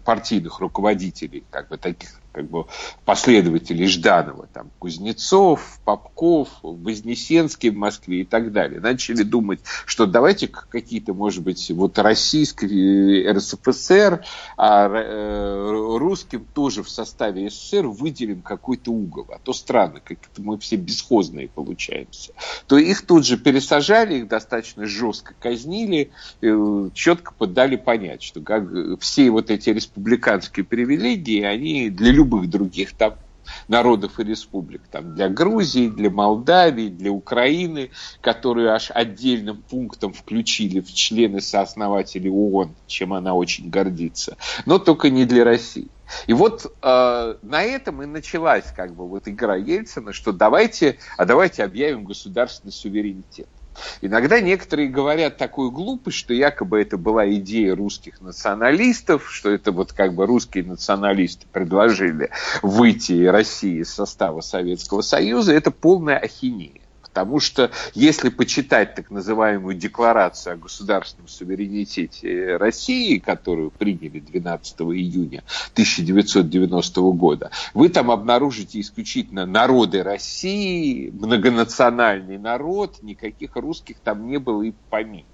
партийных 0.03 0.61
руководителей, 0.61 1.45
как 1.51 1.69
бы 1.69 1.77
таких 1.77 2.19
как 2.37 2.51
бы 2.51 2.67
последователей 3.07 3.87
Жданова, 3.87 4.47
там 4.53 4.71
Кузнецов, 4.79 5.81
Попков, 5.87 6.51
Вознесенский 6.63 7.71
в 7.71 7.77
Москве 7.77 8.21
и 8.21 8.25
так 8.25 8.53
далее, 8.53 8.79
начали 8.79 9.23
думать, 9.23 9.61
что 9.87 10.05
давайте 10.05 10.47
какие-то, 10.47 11.15
может 11.15 11.43
быть, 11.43 11.71
вот 11.71 11.99
российский 11.99 13.23
э, 13.25 13.33
РСФСР, 13.33 14.23
а 14.59 14.89
э, 14.91 15.97
русским 15.97 16.47
тоже 16.53 16.83
в 16.83 16.91
составе 16.91 17.49
СССР 17.49 17.87
выделим 17.87 18.43
какой-то 18.43 18.93
угол, 18.93 19.27
а 19.31 19.39
то 19.39 19.55
странно, 19.55 20.01
как-то 20.05 20.43
мы 20.43 20.59
все 20.59 20.77
бесхозные 20.77 21.49
получаемся. 21.49 22.35
То 22.67 22.77
их 22.77 23.07
тут 23.07 23.25
же 23.25 23.39
пересажали, 23.39 24.19
их 24.19 24.29
достаточно 24.29 24.85
жестко 24.85 25.33
казнили, 25.41 26.11
э, 26.43 26.91
четко 26.93 27.33
подали 27.33 27.77
понять, 27.77 28.23
что 28.23 28.43
как 28.43 28.65
все 29.01 29.31
вот 29.31 29.51
эти 29.51 29.71
республиканские 29.71 30.67
привилегии, 30.67 31.41
они 31.41 31.89
для 31.89 32.13
любых 32.13 32.26
других 32.27 32.95
там 32.95 33.15
народов 33.69 34.19
и 34.21 34.25
республик. 34.25 34.83
Там, 34.91 35.15
для 35.15 35.29
Грузии, 35.29 35.89
для 35.89 36.11
Молдавии, 36.11 36.89
для 36.89 37.13
Украины, 37.13 37.91
которую 38.21 38.73
аж 38.73 38.91
отдельным 38.93 39.63
пунктом 39.63 40.13
включили 40.13 40.81
в 40.81 40.93
члены 40.93 41.41
сооснователей 41.41 42.31
ООН, 42.31 42.75
чем 42.87 43.13
она 43.13 43.35
очень 43.35 43.71
гордится. 43.71 44.37
Но 44.65 44.79
только 44.79 45.11
не 45.11 45.25
для 45.25 45.45
России. 45.45 45.89
И 46.29 46.33
вот 46.33 46.73
э, 46.83 47.35
на 47.43 47.63
этом 47.63 48.03
и 48.03 48.07
началась 48.07 48.67
как 48.77 48.95
бы 48.95 49.09
вот 49.09 49.27
игра 49.27 49.57
Ельцина, 49.57 50.13
что 50.13 50.33
давайте, 50.33 50.99
а 51.17 51.25
давайте 51.25 51.65
объявим 51.65 52.05
государственный 52.05 52.73
суверенитет. 52.73 53.49
Иногда 54.01 54.41
некоторые 54.41 54.89
говорят 54.89 55.37
такую 55.37 55.71
глупость, 55.71 56.17
что 56.17 56.35
якобы 56.35 56.81
это 56.81 56.97
была 56.97 57.31
идея 57.35 57.75
русских 57.75 58.21
националистов, 58.21 59.31
что 59.31 59.51
это 59.51 59.73
вот 59.73 59.93
как 59.93 60.15
бы 60.15 60.27
русские 60.27 60.65
националисты 60.65 61.47
предложили 61.53 62.31
выйти 62.63 63.25
России 63.27 63.81
из 63.81 63.93
состава 63.93 64.41
Советского 64.41 65.03
Союза. 65.03 65.53
Это 65.53 65.71
полная 65.71 66.19
ахинея. 66.19 66.86
Потому 67.17 67.41
что 67.41 67.71
если 67.95 68.29
почитать 68.29 68.95
так 68.95 69.11
называемую 69.11 69.75
декларацию 69.75 70.53
о 70.53 70.57
государственном 70.59 71.29
суверенитете 71.29 72.59
России, 72.59 73.17
которую 73.17 73.71
приняли 73.71 74.21
12 74.21 74.81
июня 74.83 75.43
1990 75.73 77.01
года, 77.13 77.51
вы 77.73 77.89
там 77.89 78.11
обнаружите 78.11 78.79
исключительно 78.81 79.47
народы 79.47 80.03
России, 80.03 81.09
многонациональный 81.09 82.37
народ, 82.37 83.03
никаких 83.03 83.57
русских 83.57 83.99
там 84.01 84.27
не 84.27 84.37
было 84.37 84.65
и 84.65 84.75
помимо. 84.91 85.25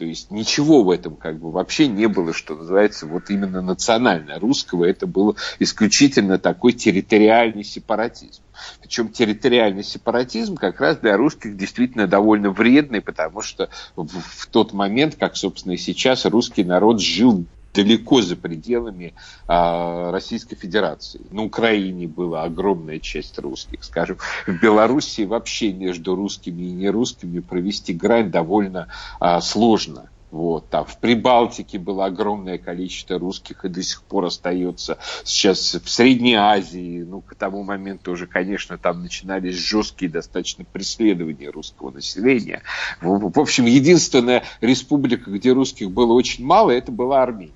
То 0.00 0.06
есть 0.06 0.30
ничего 0.30 0.82
в 0.82 0.88
этом 0.88 1.14
как 1.14 1.38
бы 1.38 1.50
вообще 1.50 1.86
не 1.86 2.08
было, 2.08 2.32
что 2.32 2.56
называется, 2.56 3.06
вот 3.06 3.28
именно 3.28 3.60
национально 3.60 4.38
русского. 4.38 4.86
Это 4.86 5.06
был 5.06 5.36
исключительно 5.58 6.38
такой 6.38 6.72
территориальный 6.72 7.64
сепаратизм. 7.64 8.40
Причем 8.80 9.10
территориальный 9.10 9.84
сепаратизм 9.84 10.56
как 10.56 10.80
раз 10.80 10.96
для 10.96 11.18
русских 11.18 11.54
действительно 11.54 12.06
довольно 12.06 12.48
вредный, 12.48 13.02
потому 13.02 13.42
что 13.42 13.68
в, 13.94 14.06
в 14.06 14.46
тот 14.46 14.72
момент, 14.72 15.16
как, 15.20 15.36
собственно, 15.36 15.74
и 15.74 15.76
сейчас, 15.76 16.24
русский 16.24 16.64
народ 16.64 17.02
жил 17.02 17.44
далеко 17.72 18.22
за 18.22 18.36
пределами 18.36 19.14
а, 19.46 20.10
Российской 20.10 20.56
Федерации. 20.56 21.20
На 21.30 21.44
Украине 21.44 22.06
была 22.06 22.44
огромная 22.44 22.98
часть 22.98 23.38
русских, 23.38 23.84
скажем, 23.84 24.18
в 24.46 24.60
Белоруссии 24.60 25.24
вообще 25.24 25.72
между 25.72 26.14
русскими 26.14 26.62
и 26.62 26.72
нерусскими 26.72 27.40
провести 27.40 27.92
грань 27.92 28.30
довольно 28.30 28.88
а, 29.20 29.40
сложно. 29.40 30.10
Вот, 30.30 30.68
там 30.68 30.84
в 30.84 30.96
Прибалтике 30.98 31.78
было 31.78 32.04
огромное 32.04 32.56
количество 32.56 33.18
русских 33.18 33.64
и 33.64 33.68
до 33.68 33.82
сих 33.82 34.02
пор 34.02 34.26
остается. 34.26 34.98
Сейчас 35.24 35.74
в 35.74 35.90
Средней 35.90 36.34
Азии, 36.34 37.02
ну, 37.02 37.20
к 37.20 37.34
тому 37.34 37.64
моменту 37.64 38.12
уже, 38.12 38.28
конечно, 38.28 38.78
там 38.78 39.02
начинались 39.02 39.56
жесткие 39.56 40.10
достаточно 40.10 40.64
преследования 40.64 41.50
русского 41.50 41.90
населения. 41.90 42.62
В, 43.00 43.32
в 43.32 43.40
общем, 43.40 43.64
единственная 43.64 44.44
республика, 44.60 45.30
где 45.30 45.52
русских 45.52 45.90
было 45.90 46.12
очень 46.12 46.44
мало, 46.44 46.70
это 46.70 46.92
была 46.92 47.22
Армения. 47.24 47.52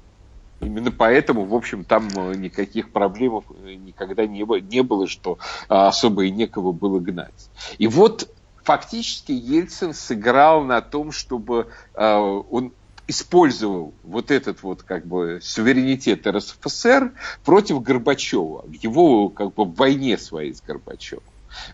Именно 0.61 0.91
поэтому, 0.91 1.45
в 1.45 1.55
общем, 1.55 1.85
там 1.85 2.09
э, 2.17 2.35
никаких 2.37 2.91
проблем 2.91 3.43
э, 3.65 3.75
никогда 3.75 4.27
не 4.27 4.45
было, 4.45 4.61
не 4.61 4.83
было, 4.83 5.07
что 5.07 5.39
а, 5.69 5.89
особо 5.89 6.25
и 6.25 6.31
некого 6.31 6.73
было 6.73 7.01
гнать. 7.01 7.51
И 7.79 7.87
вот 7.87 8.31
фактически 8.63 9.33
Ельцин 9.33 9.93
сыграл 9.93 10.65
на 10.65 10.81
том, 10.81 11.13
чтобы 11.13 11.67
он 11.95 12.73
использовал 13.07 13.93
вот 14.03 14.31
этот 14.31 14.63
вот 14.63 14.83
как 14.83 15.07
бы 15.07 15.41
суверенитет 15.43 16.27
РСФСР 16.27 17.13
против 17.45 17.83
Горбачева 17.83 18.65
его 18.81 19.29
как 19.29 19.55
бы 19.55 19.65
войне 19.65 20.17
своей 20.17 20.55
с 20.55 20.63
Горбачевым. 20.63 21.25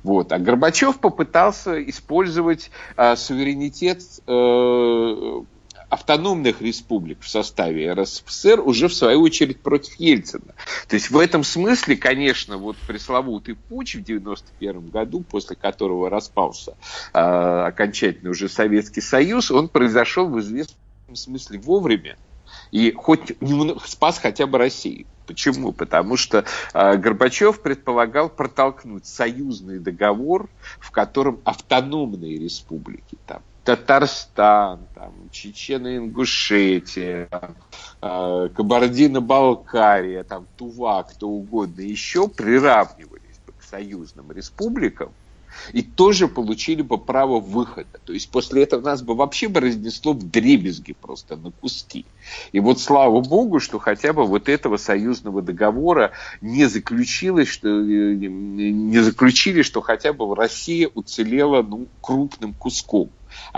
Вот. 0.02 0.32
А 0.32 0.38
Горбачев 0.38 0.98
попытался 0.98 1.82
использовать 1.88 2.70
э, 2.96 3.16
суверенитет 3.16 4.02
э, 4.26 5.42
автономных 5.90 6.62
республик 6.62 7.20
в 7.20 7.28
составе 7.28 7.92
РСФСР 7.92 8.60
уже 8.60 8.88
в 8.88 8.94
свою 8.94 9.22
очередь 9.22 9.60
против 9.60 9.94
Ельцина. 9.96 10.54
То 10.88 10.94
есть 10.94 11.10
в 11.10 11.18
этом 11.18 11.44
смысле, 11.44 11.96
конечно, 11.96 12.56
вот 12.56 12.76
пресловутый 12.86 13.56
путь 13.56 13.96
в 13.96 14.02
91 14.02 14.88
году, 14.88 15.22
после 15.28 15.56
которого 15.56 16.08
распался 16.08 16.76
э, 17.12 17.18
окончательно 17.18 18.30
уже 18.30 18.48
Советский 18.48 19.00
Союз, 19.00 19.50
он 19.50 19.68
произошел 19.68 20.28
в 20.28 20.38
известном 20.40 20.76
смысле 21.14 21.58
вовремя 21.58 22.16
и 22.70 22.92
хоть 22.92 23.32
спас 23.84 24.18
хотя 24.18 24.46
бы 24.46 24.58
Россию. 24.58 25.06
Почему? 25.26 25.72
Потому 25.72 26.16
что 26.16 26.44
э, 26.72 26.96
Горбачев 26.96 27.62
предполагал 27.62 28.28
протолкнуть 28.28 29.06
союзный 29.06 29.78
договор, 29.78 30.48
в 30.78 30.90
котором 30.90 31.40
автономные 31.44 32.38
республики, 32.38 33.16
там, 33.26 33.42
Татарстан, 33.70 34.80
там, 34.96 35.14
Чечено-Ингушетия, 35.30 37.28
э, 38.02 38.48
Кабардино-Балкария, 38.52 40.24
там, 40.24 40.48
Тува, 40.56 41.04
кто 41.04 41.28
угодно 41.28 41.82
еще 41.82 42.26
приравнивались 42.26 43.38
бы 43.46 43.52
к 43.52 43.62
союзным 43.62 44.32
республикам, 44.32 45.12
и 45.72 45.82
тоже 45.82 46.26
получили 46.26 46.82
бы 46.82 46.98
право 46.98 47.38
выхода. 47.38 48.00
То 48.04 48.12
есть 48.12 48.28
после 48.30 48.64
этого 48.64 48.80
нас 48.80 49.02
бы 49.02 49.14
вообще 49.14 49.46
бы 49.46 49.60
разнесло 49.60 50.14
в 50.14 50.28
дребезги 50.28 50.92
просто 51.00 51.36
на 51.36 51.52
куски. 51.52 52.04
И 52.50 52.58
вот 52.58 52.80
слава 52.80 53.20
богу, 53.20 53.60
что 53.60 53.78
хотя 53.78 54.12
бы 54.12 54.24
вот 54.24 54.48
этого 54.48 54.78
союзного 54.78 55.42
договора 55.42 56.10
не 56.40 56.66
заключилось, 56.66 57.46
что, 57.46 57.68
э, 57.68 58.14
не 58.16 58.98
заключили, 58.98 59.62
что 59.62 59.80
хотя 59.80 60.12
бы 60.12 60.34
Россия 60.34 60.90
уцелела 60.92 61.62
ну, 61.62 61.86
крупным 62.00 62.52
куском 62.52 63.10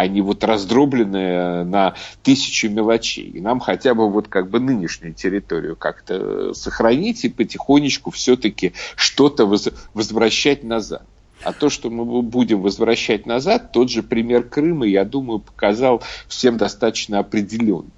не 0.09 0.21
вот 0.21 0.45
раздробленная 0.45 1.65
на 1.65 1.95
тысячу 2.23 2.71
мелочей. 2.71 3.31
И 3.31 3.41
нам 3.41 3.61
хотя 3.61 3.95
бы 3.95 4.11
вот 4.11 4.29
как 4.29 4.51
бы 4.51 4.61
нынешнюю 4.61 5.15
территорию 5.15 5.77
как-то 5.77 6.55
сохранить 6.55 7.25
и 7.25 7.29
потихонечку 7.29 8.11
все-таки 8.11 8.73
что-то 8.97 9.47
возвращать 9.95 10.65
назад. 10.65 11.03
А 11.43 11.53
то, 11.53 11.71
что 11.71 11.91
мы 11.91 12.23
будем 12.23 12.61
возвращать 12.61 13.27
назад, 13.27 13.73
тот 13.73 13.91
же 13.91 14.03
пример 14.03 14.45
Крыма, 14.45 14.87
я 14.87 15.05
думаю, 15.05 15.41
показал 15.41 16.03
всем 16.29 16.57
достаточно 16.57 17.19
определенно. 17.19 17.91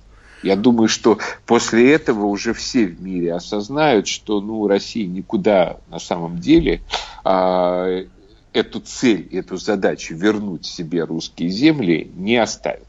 Я 0.42 0.56
думаю, 0.56 0.88
что 0.88 1.18
после 1.46 1.92
этого 1.92 2.26
уже 2.26 2.52
все 2.52 2.86
в 2.86 3.00
мире 3.02 3.32
осознают, 3.32 4.06
что 4.06 4.42
ну, 4.42 4.66
Россия 4.68 5.06
никуда 5.06 5.78
на 5.88 5.98
самом 5.98 6.38
деле 6.38 6.82
а, 7.24 8.04
эту 8.54 8.80
цель, 8.80 9.28
эту 9.32 9.58
задачу 9.58 10.14
вернуть 10.14 10.64
себе 10.64 11.04
русские 11.04 11.50
земли 11.50 12.10
не 12.14 12.36
оставит 12.38 12.84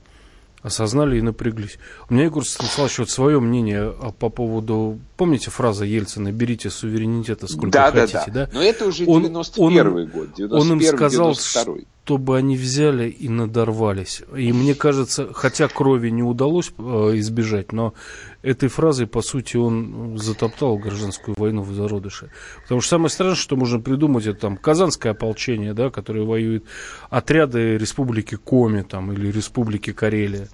осознали 0.66 1.20
и 1.20 1.22
напряглись. 1.22 1.78
У 2.10 2.14
меня, 2.16 2.24
Егор 2.24 2.44
Станиславович, 2.44 2.98
вот 2.98 3.10
свое 3.12 3.40
мнение 3.40 3.94
по 4.18 4.30
поводу... 4.30 4.98
Помните 5.16 5.52
фраза 5.52 5.86
Ельцина 5.86 6.32
«берите 6.32 6.72
суверенитета 6.72 7.46
сколько 7.46 7.70
да, 7.70 7.92
хотите», 7.92 8.24
да? 8.32 8.48
да? 8.48 8.50
Но 8.52 8.64
это 8.64 8.88
уже 8.88 9.06
91 9.06 9.88
он, 9.88 10.08
год, 10.08 10.34
91 10.36 10.52
Он 10.52 10.72
им 10.74 10.82
сказал, 10.82 11.34
92 11.34 11.76
чтобы 12.06 12.38
они 12.38 12.56
взяли 12.56 13.10
и 13.10 13.28
надорвались. 13.30 14.22
И 14.38 14.54
мне 14.54 14.76
кажется, 14.76 15.34
хотя 15.34 15.68
крови 15.68 16.10
не 16.10 16.22
удалось 16.22 16.72
э, 16.78 16.84
избежать, 17.16 17.72
но 17.72 17.96
этой 18.44 18.70
фразой, 18.70 19.08
по 19.08 19.24
сути, 19.24 19.58
он 19.58 20.16
затоптал 20.20 20.78
гражданскую 20.78 21.34
войну 21.36 21.64
в 21.64 21.74
зародыше. 21.74 22.30
Потому 22.62 22.82
что 22.82 22.92
самое 22.92 23.10
страшное, 23.10 23.42
что 23.42 23.56
можно 23.56 23.80
придумать, 23.80 24.28
это 24.28 24.42
там 24.42 24.56
казанское 24.56 25.14
ополчение, 25.14 25.74
да, 25.74 25.90
которое 25.90 26.26
воюет 26.26 26.66
отряды 27.10 27.76
республики 27.80 28.36
Коми 28.36 28.84
там, 28.84 29.12
или 29.12 29.32
республики 29.32 29.92
Карелия. 29.92 30.48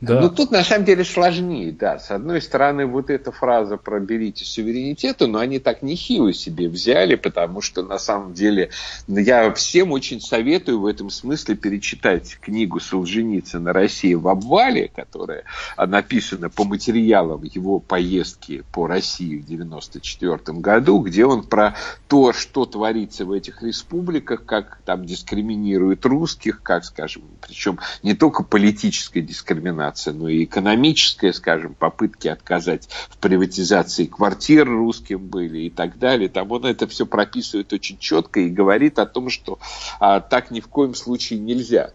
Да. 0.00 0.18
Ну, 0.18 0.30
тут 0.30 0.50
на 0.50 0.64
самом 0.64 0.86
деле 0.86 1.04
сложнее, 1.04 1.72
да. 1.72 1.98
С 1.98 2.10
одной 2.10 2.40
стороны, 2.40 2.86
вот 2.86 3.10
эта 3.10 3.32
фраза 3.32 3.76
про 3.76 4.00
берите 4.00 4.46
суверенитету, 4.46 5.26
но 5.26 5.38
они 5.38 5.58
так 5.58 5.82
нехило 5.82 6.32
себе 6.32 6.68
взяли, 6.68 7.16
потому 7.16 7.60
что 7.60 7.82
на 7.82 7.98
самом 7.98 8.32
деле 8.32 8.70
я 9.06 9.52
всем 9.52 9.92
очень 9.92 10.22
советую 10.22 10.80
в 10.80 10.86
этом 10.86 11.10
смысле 11.10 11.54
перечитать 11.54 12.38
книгу 12.40 12.80
Солженицына 12.80 13.74
«Россия 13.74 14.16
в 14.16 14.26
обвале», 14.28 14.90
которая 14.94 15.44
написана 15.76 16.48
по 16.48 16.64
материалам 16.64 17.42
его 17.42 17.78
поездки 17.78 18.64
по 18.72 18.86
России 18.86 19.36
в 19.36 19.44
1994 19.44 20.58
году, 20.60 21.00
где 21.00 21.26
он 21.26 21.42
про 21.42 21.74
то, 22.08 22.32
что 22.32 22.64
творится 22.64 23.26
в 23.26 23.32
этих 23.32 23.62
республиках, 23.62 24.46
как 24.46 24.78
там 24.86 25.04
дискриминируют 25.04 26.06
русских, 26.06 26.62
как, 26.62 26.86
скажем, 26.86 27.22
причем 27.46 27.78
не 28.02 28.14
только 28.14 28.42
политическая 28.42 29.20
дискриминация, 29.20 29.89
приватизация, 29.90 30.12
но 30.12 30.28
и 30.28 30.44
экономическая, 30.44 31.32
скажем, 31.32 31.74
попытки 31.74 32.28
отказать 32.28 32.88
в 33.08 33.18
приватизации 33.18 34.06
квартир 34.06 34.68
русским 34.68 35.18
были 35.18 35.60
и 35.60 35.70
так 35.70 35.98
далее. 35.98 36.28
Там 36.28 36.50
он 36.50 36.66
это 36.66 36.86
все 36.86 37.06
прописывает 37.06 37.72
очень 37.72 37.98
четко 37.98 38.40
и 38.40 38.48
говорит 38.48 38.98
о 38.98 39.06
том, 39.06 39.30
что 39.30 39.58
а, 39.98 40.20
так 40.20 40.50
ни 40.50 40.60
в 40.60 40.68
коем 40.68 40.94
случае 40.94 41.40
нельзя. 41.40 41.92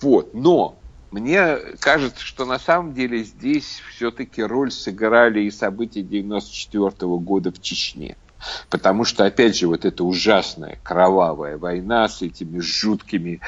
Вот. 0.00 0.34
Но 0.34 0.78
мне 1.10 1.56
кажется, 1.80 2.24
что 2.24 2.44
на 2.44 2.58
самом 2.58 2.94
деле 2.94 3.22
здесь 3.22 3.80
все-таки 3.94 4.42
роль 4.42 4.70
сыграли 4.70 5.42
и 5.42 5.50
события 5.50 6.02
94 6.02 6.90
года 7.18 7.52
в 7.52 7.60
Чечне. 7.60 8.16
Потому 8.68 9.04
что, 9.04 9.24
опять 9.24 9.56
же, 9.56 9.68
вот 9.68 9.86
эта 9.86 10.04
ужасная 10.04 10.78
кровавая 10.82 11.56
война 11.56 12.08
с 12.08 12.20
этими 12.20 12.58
жуткими 12.58 13.40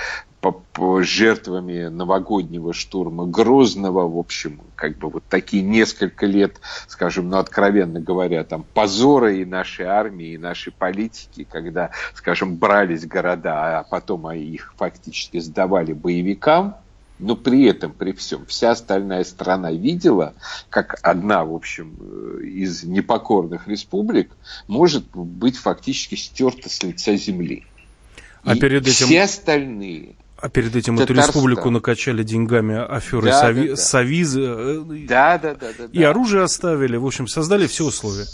жертвами 1.03 1.89
новогоднего 1.89 2.73
штурма 2.73 3.27
Грозного, 3.27 4.09
в 4.09 4.19
общем, 4.19 4.61
как 4.75 4.99
бы 4.99 5.09
вот 5.09 5.25
такие 5.29 5.63
несколько 5.63 6.27
лет, 6.27 6.61
скажем, 6.89 7.29
ну, 7.31 7.39
откровенно 7.39 8.01
говоря, 8.01 8.45
там 8.45 8.65
позора 8.75 9.35
и 9.35 9.45
нашей 9.45 9.87
армии, 9.87 10.33
и 10.33 10.39
нашей 10.39 10.73
политики, 10.73 11.47
когда, 11.51 11.91
скажем, 12.15 12.57
брались 12.57 13.07
города, 13.07 13.81
а 13.81 13.83
потом 13.85 14.31
их 14.33 14.75
фактически 14.77 15.39
сдавали 15.39 15.93
боевикам, 15.93 16.77
но 17.19 17.35
при 17.35 17.65
этом, 17.65 17.93
при 17.93 18.13
всем, 18.13 18.45
вся 18.47 18.73
остальная 18.73 19.25
страна 19.25 19.73
видела, 19.73 20.35
как 20.69 20.99
одна, 21.03 21.45
в 21.45 21.55
общем, 21.55 21.97
э, 21.99 22.45
из 22.45 22.85
непокорных 22.85 23.69
республик 23.69 24.33
может 24.67 25.07
быть 25.15 25.57
фактически 25.57 26.15
стерта 26.15 26.69
с 26.69 26.83
лица 26.83 27.17
земли. 27.17 27.65
А 28.45 28.55
и 28.55 28.59
перед 28.61 28.83
этим... 28.83 29.07
все 29.07 29.23
остальные 29.23 30.17
а 30.39 30.49
перед 30.49 30.77
этим 30.77 30.97
Татарстан. 30.97 31.19
эту 31.19 31.29
республику 31.29 31.71
накачали 31.71 32.23
деньгами 32.23 32.77
аферы 32.77 33.31
да, 33.31 33.41
Сови... 33.41 33.63
да, 33.63 33.69
да. 33.71 33.77
Совиза. 33.77 34.41
Э, 34.41 34.85
да, 35.09 35.39
да, 35.39 35.55
да, 35.55 35.69
да. 35.79 35.85
И 35.93 36.01
да. 36.01 36.11
оружие 36.11 36.43
оставили. 36.43 36.97
В 36.97 37.07
общем, 37.07 37.27
создали 37.27 37.67
все 37.67 37.87
условия. 37.87 38.27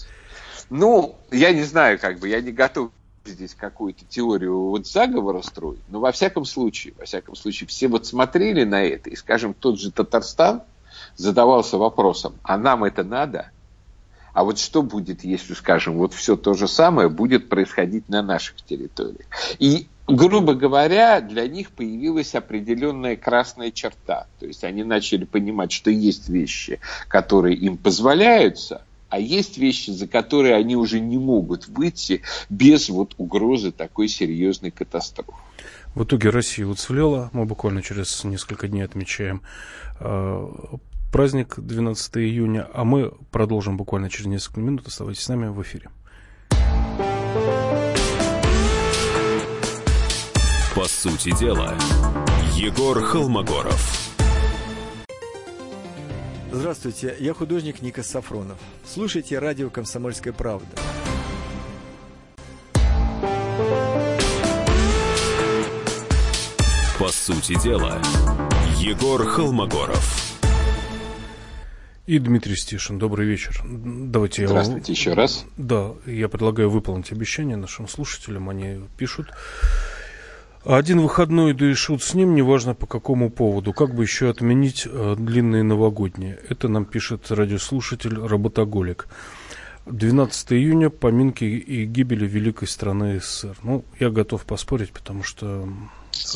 Ну, 0.68 1.16
я 1.30 1.52
не 1.52 1.62
знаю, 1.62 1.98
как 1.98 2.18
бы, 2.18 2.28
я 2.28 2.40
не 2.40 2.50
готов 2.50 2.90
здесь 3.24 3.54
какую-то 3.54 4.04
теорию 4.08 4.58
вот 4.58 4.86
заговора 4.86 5.42
строить, 5.42 5.82
но 5.88 6.00
во 6.00 6.10
всяком 6.12 6.44
случае, 6.44 6.94
во 6.98 7.04
всяком 7.04 7.36
случае, 7.36 7.68
все 7.68 7.86
вот 7.86 8.06
смотрели 8.06 8.64
на 8.64 8.82
это, 8.82 9.10
и, 9.10 9.16
скажем, 9.16 9.54
тот 9.54 9.78
же 9.78 9.92
Татарстан 9.92 10.62
задавался 11.16 11.76
вопросом, 11.76 12.34
а 12.42 12.56
нам 12.56 12.84
это 12.84 13.04
надо? 13.04 13.50
А 14.32 14.44
вот 14.44 14.58
что 14.58 14.82
будет, 14.82 15.24
если, 15.24 15.52
скажем, 15.54 15.98
вот 15.98 16.14
все 16.14 16.36
то 16.36 16.54
же 16.54 16.66
самое 16.66 17.08
будет 17.08 17.48
происходить 17.48 18.08
на 18.08 18.22
наших 18.22 18.62
территориях? 18.62 19.26
И 19.58 19.88
грубо 20.06 20.54
говоря, 20.54 21.20
для 21.20 21.46
них 21.46 21.70
появилась 21.70 22.34
определенная 22.34 23.16
красная 23.16 23.70
черта. 23.70 24.26
То 24.38 24.46
есть 24.46 24.64
они 24.64 24.84
начали 24.84 25.24
понимать, 25.24 25.72
что 25.72 25.90
есть 25.90 26.28
вещи, 26.28 26.80
которые 27.08 27.56
им 27.56 27.76
позволяются, 27.76 28.82
а 29.08 29.18
есть 29.18 29.58
вещи, 29.58 29.90
за 29.90 30.06
которые 30.06 30.54
они 30.54 30.74
уже 30.74 30.98
не 30.98 31.18
могут 31.18 31.68
выйти 31.68 32.22
без 32.48 32.88
вот 32.88 33.14
угрозы 33.18 33.70
такой 33.70 34.08
серьезной 34.08 34.70
катастрофы. 34.70 35.32
В 35.94 36.04
итоге 36.04 36.30
Россия 36.30 36.66
уцелела. 36.66 37.28
Мы 37.32 37.44
буквально 37.44 37.82
через 37.82 38.24
несколько 38.24 38.68
дней 38.68 38.82
отмечаем 38.82 39.42
э, 40.00 40.48
праздник 41.12 41.58
12 41.58 42.16
июня, 42.16 42.66
а 42.72 42.84
мы 42.84 43.12
продолжим 43.30 43.76
буквально 43.76 44.08
через 44.08 44.26
несколько 44.26 44.60
минут. 44.60 44.86
Оставайтесь 44.86 45.22
с 45.22 45.28
нами 45.28 45.48
в 45.48 45.60
эфире. 45.60 45.90
По 50.74 50.88
сути 50.88 51.38
дела, 51.38 51.76
Егор 52.54 52.98
Холмогоров. 53.02 54.10
Здравствуйте, 56.50 57.14
я 57.20 57.34
художник 57.34 57.82
Никас 57.82 58.06
Сафронов. 58.06 58.56
Слушайте 58.82 59.38
радио 59.38 59.68
«Комсомольская 59.68 60.32
правда». 60.32 60.66
По 66.98 67.08
сути 67.08 67.60
дела, 67.62 68.00
Егор 68.78 69.26
Холмогоров. 69.26 70.38
И 72.06 72.18
Дмитрий 72.18 72.56
Стишин. 72.56 72.98
Добрый 72.98 73.26
вечер. 73.26 73.62
Давайте 73.62 74.46
Здравствуйте 74.46 74.92
я... 74.92 74.96
еще 74.96 75.12
раз. 75.12 75.44
Да, 75.58 75.92
я 76.06 76.30
предлагаю 76.30 76.70
выполнить 76.70 77.12
обещание 77.12 77.56
нашим 77.56 77.86
слушателям. 77.88 78.48
Они 78.48 78.80
пишут. 78.96 79.28
Один 80.64 81.00
выходной, 81.00 81.54
да 81.54 81.68
и 81.68 81.74
шут 81.74 82.04
с 82.04 82.14
ним, 82.14 82.36
неважно 82.36 82.74
по 82.74 82.86
какому 82.86 83.30
поводу. 83.30 83.72
Как 83.72 83.94
бы 83.94 84.04
еще 84.04 84.30
отменить 84.30 84.86
э, 84.88 85.16
длинные 85.18 85.64
новогодние? 85.64 86.38
Это 86.48 86.68
нам 86.68 86.84
пишет 86.84 87.32
радиослушатель 87.32 88.16
Работоголик. 88.16 89.08
12 89.86 90.52
июня 90.52 90.90
поминки 90.90 91.42
и 91.42 91.84
гибели 91.84 92.26
великой 92.26 92.68
страны 92.68 93.18
СССР. 93.18 93.56
Ну, 93.64 93.84
я 93.98 94.10
готов 94.10 94.44
поспорить, 94.44 94.92
потому 94.92 95.24
что 95.24 95.68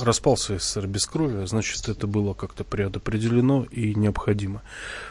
распался 0.01 0.59
СССР 0.59 0.87
без 0.87 1.07
крови, 1.07 1.43
а 1.43 1.47
значит, 1.47 1.89
это 1.89 2.07
было 2.07 2.35
как-то 2.35 2.65
предопределено 2.65 3.67
и 3.71 3.95
необходимо. 3.95 4.63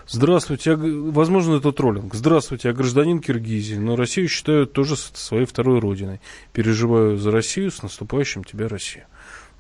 Здравствуйте, 0.08 0.75
возможно, 0.75 1.56
это 1.56 1.71
троллинг. 1.71 2.13
Здравствуйте, 2.13 2.69
я 2.69 2.73
гражданин 2.73 3.19
Киргизии, 3.19 3.75
но 3.75 3.95
Россию 3.95 4.28
считаю 4.28 4.67
тоже 4.67 4.95
своей 4.95 5.45
второй 5.45 5.80
родиной. 5.80 6.21
Переживаю 6.54 7.17
за 7.17 7.32
Россию, 7.32 7.71
с 7.71 7.82
наступающим 7.82 8.43
тебя, 8.43 8.67
Россия. 8.67 9.08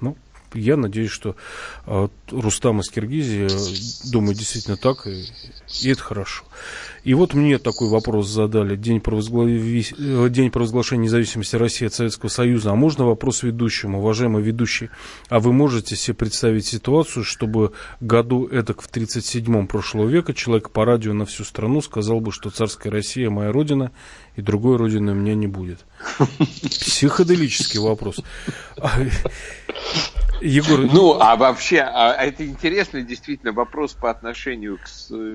Ну, 0.01 0.17
я 0.53 0.77
надеюсь, 0.77 1.11
что 1.11 1.35
э, 1.85 2.07
Рустам 2.31 2.79
из 2.79 2.89
Киргизии 2.89 3.45
э, 3.45 4.11
думает 4.11 4.37
действительно 4.37 4.77
так, 4.77 5.05
и, 5.07 5.25
и 5.81 5.89
это 5.89 6.01
хорошо. 6.01 6.45
И 7.05 7.13
вот 7.13 7.35
мне 7.35 7.59
такой 7.59 7.87
вопрос 7.87 8.27
задали. 8.27 8.75
День, 8.75 8.99
провозгла... 8.99 9.47
Э, 9.47 10.29
День 10.29 10.49
провозглашения 10.49 11.03
независимости 11.03 11.55
России 11.55 11.85
от 11.85 11.93
Советского 11.93 12.29
Союза. 12.29 12.71
А 12.71 12.75
можно 12.75 13.05
вопрос 13.05 13.43
ведущему? 13.43 13.99
Уважаемый 13.99 14.41
ведущий, 14.41 14.89
а 15.29 15.39
вы 15.39 15.53
можете 15.53 15.95
себе 15.95 16.15
представить 16.15 16.65
ситуацию, 16.65 17.23
чтобы 17.23 17.73
году 17.99 18.47
этак 18.47 18.81
в 18.81 18.89
37-м 18.89 19.67
прошлого 19.67 20.09
века 20.09 20.33
человек 20.33 20.71
по 20.71 20.83
радио 20.83 21.13
на 21.13 21.27
всю 21.27 21.43
страну 21.43 21.81
сказал 21.81 22.21
бы, 22.21 22.31
что 22.31 22.49
царская 22.49 22.91
Россия 22.91 23.29
моя 23.29 23.51
родина, 23.51 23.91
и 24.35 24.41
другой 24.41 24.77
родины 24.77 25.11
у 25.11 25.15
меня 25.15 25.35
не 25.35 25.47
будет? 25.47 25.85
Психоделический 26.63 27.79
вопрос. 27.79 28.17
Егор... 30.41 30.79
Ну, 30.79 31.19
а 31.19 31.35
вообще, 31.35 31.79
а 31.79 32.13
это 32.13 32.45
интересный 32.45 33.03
действительно 33.03 33.51
вопрос 33.51 33.93
по 33.93 34.09
отношению 34.09 34.77
к, 34.77 34.87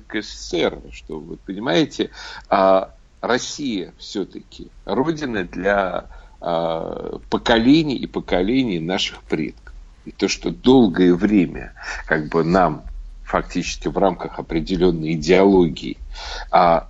к 0.06 0.22
СССР, 0.22 0.78
что 0.92 1.18
вы 1.18 1.36
понимаете, 1.36 2.10
а 2.48 2.94
Россия 3.20 3.92
все-таки 3.98 4.68
родина 4.84 5.44
для 5.44 6.06
а, 6.40 7.18
поколений 7.28 7.96
и 7.96 8.06
поколений 8.06 8.80
наших 8.80 9.22
предков. 9.22 9.74
И 10.06 10.12
то, 10.12 10.28
что 10.28 10.50
долгое 10.50 11.14
время 11.14 11.74
как 12.06 12.28
бы 12.28 12.42
нам 12.42 12.84
фактически 13.24 13.88
в 13.88 13.98
рамках 13.98 14.38
определенной 14.38 15.12
идеологии 15.12 15.98
а, 16.50 16.88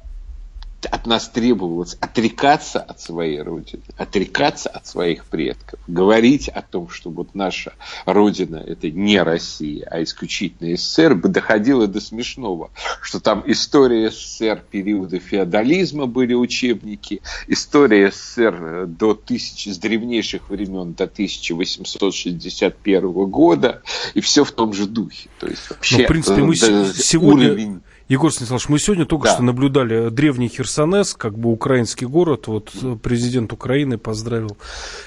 от 0.86 1.06
нас 1.06 1.28
требовалось 1.28 1.96
отрекаться 2.00 2.80
от 2.80 3.00
своей 3.00 3.40
родины, 3.42 3.82
отрекаться 3.96 4.68
от 4.68 4.86
своих 4.86 5.24
предков, 5.26 5.78
говорить 5.86 6.48
о 6.48 6.62
том, 6.62 6.88
что 6.88 7.10
вот 7.10 7.34
наша 7.34 7.74
родина 8.06 8.56
это 8.56 8.90
не 8.90 9.22
Россия, 9.22 9.86
а 9.90 10.02
исключительно 10.02 10.74
СССР, 10.76 11.14
бы 11.14 11.28
доходило 11.28 11.86
до 11.86 12.00
смешного, 12.00 12.70
что 13.02 13.20
там 13.20 13.44
история 13.46 14.10
СССР 14.10 14.64
периода 14.70 15.18
феодализма 15.18 16.06
были 16.06 16.32
учебники, 16.34 17.20
история 17.46 18.10
СССР 18.10 18.86
до 18.86 19.14
тысячи, 19.14 19.70
с 19.70 19.78
древнейших 19.78 20.50
времен 20.50 20.94
до 20.94 21.04
1861 21.04 23.12
года, 23.26 23.82
и 24.14 24.20
все 24.20 24.44
в 24.44 24.52
том 24.52 24.72
же 24.72 24.86
духе. 24.86 25.28
То 25.38 25.46
есть 25.46 25.70
вообще, 25.70 25.98
Но, 25.98 26.04
в 26.04 26.06
принципе, 26.06 26.42
мы 26.42 26.56
сегодня... 26.56 27.50
Уровень 27.50 27.82
Егор 28.10 28.32
Станиславович, 28.32 28.68
мы 28.68 28.80
сегодня 28.80 29.06
только 29.06 29.26
да. 29.26 29.34
что 29.34 29.42
наблюдали 29.44 30.08
древний 30.08 30.48
Херсонес, 30.48 31.14
как 31.14 31.38
бы 31.38 31.52
украинский 31.52 32.08
город. 32.08 32.48
Вот 32.48 32.72
президент 33.04 33.52
Украины 33.52 33.98
поздравил. 33.98 34.56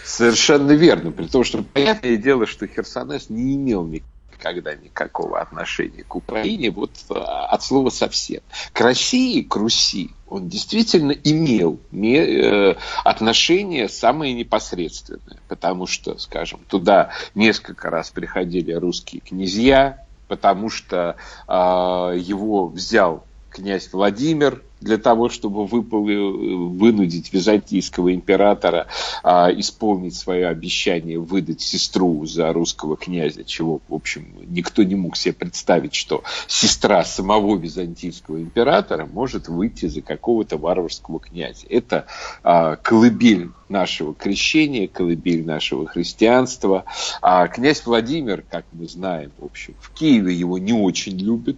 Совершенно 0.06 0.72
верно. 0.72 1.12
При 1.12 1.26
том, 1.26 1.44
что 1.44 1.64
понятное 1.64 2.16
дело, 2.16 2.48
что 2.48 2.66
Херсонес 2.66 3.30
не 3.30 3.56
имел 3.56 3.86
никогда 3.86 4.74
никакого 4.76 5.42
отношения 5.42 6.06
к 6.06 6.16
Украине, 6.16 6.72
вот 6.72 6.92
а, 7.10 7.48
от 7.48 7.62
слова 7.62 7.90
совсем. 7.90 8.40
К 8.72 8.80
России, 8.80 9.42
к 9.42 9.54
Руси 9.58 10.12
он 10.30 10.48
действительно 10.48 11.12
имел 11.12 11.82
э, 11.92 12.76
отношение 13.04 13.90
самое 13.90 14.34
непосредственное, 14.34 15.40
потому 15.50 15.88
что, 15.88 16.18
скажем, 16.18 16.62
туда 16.70 17.12
несколько 17.36 17.90
раз 17.90 18.12
приходили 18.12 18.72
русские 18.72 19.22
князья, 19.22 20.03
потому 20.34 20.72
что 20.72 21.16
э, 21.48 21.54
его 21.54 22.68
взял 22.68 23.24
князь 23.52 23.94
Владимир 23.94 24.64
для 24.84 24.98
того, 24.98 25.30
чтобы 25.30 25.66
вынудить 25.66 27.34
византийского 27.34 28.14
императора 28.14 28.88
а, 29.24 29.50
исполнить 29.52 30.16
свое 30.16 30.48
обещание 30.48 31.20
выдать 31.20 31.62
сестру 31.62 32.26
за 32.26 32.52
русского 32.54 32.98
князя, 32.98 33.44
чего, 33.44 33.82
в 33.88 33.94
общем, 33.94 34.36
никто 34.48 34.84
не 34.84 34.96
мог 34.96 35.16
себе 35.18 35.34
представить, 35.34 35.96
что 35.96 36.24
сестра 36.48 37.04
самого 37.04 37.58
византийского 37.58 38.42
императора 38.42 39.06
может 39.06 39.48
выйти 39.48 39.88
за 39.88 40.02
какого-то 40.02 40.58
варварского 40.58 41.20
князя. 41.20 41.66
Это 41.70 42.06
а, 42.44 42.76
колыбель 42.76 43.50
нашего 43.70 44.14
крещения, 44.14 44.88
колыбель 44.88 45.46
нашего 45.46 45.88
христианства. 45.88 46.86
А 47.22 47.48
князь 47.48 47.86
Владимир, 47.86 48.44
как 48.50 48.66
мы 48.72 48.88
знаем, 48.88 49.32
в 49.38 49.46
общем, 49.46 49.76
в 49.80 49.92
Киеве 49.94 50.34
его 50.34 50.58
не 50.58 50.74
очень 50.74 51.18
любят, 51.18 51.58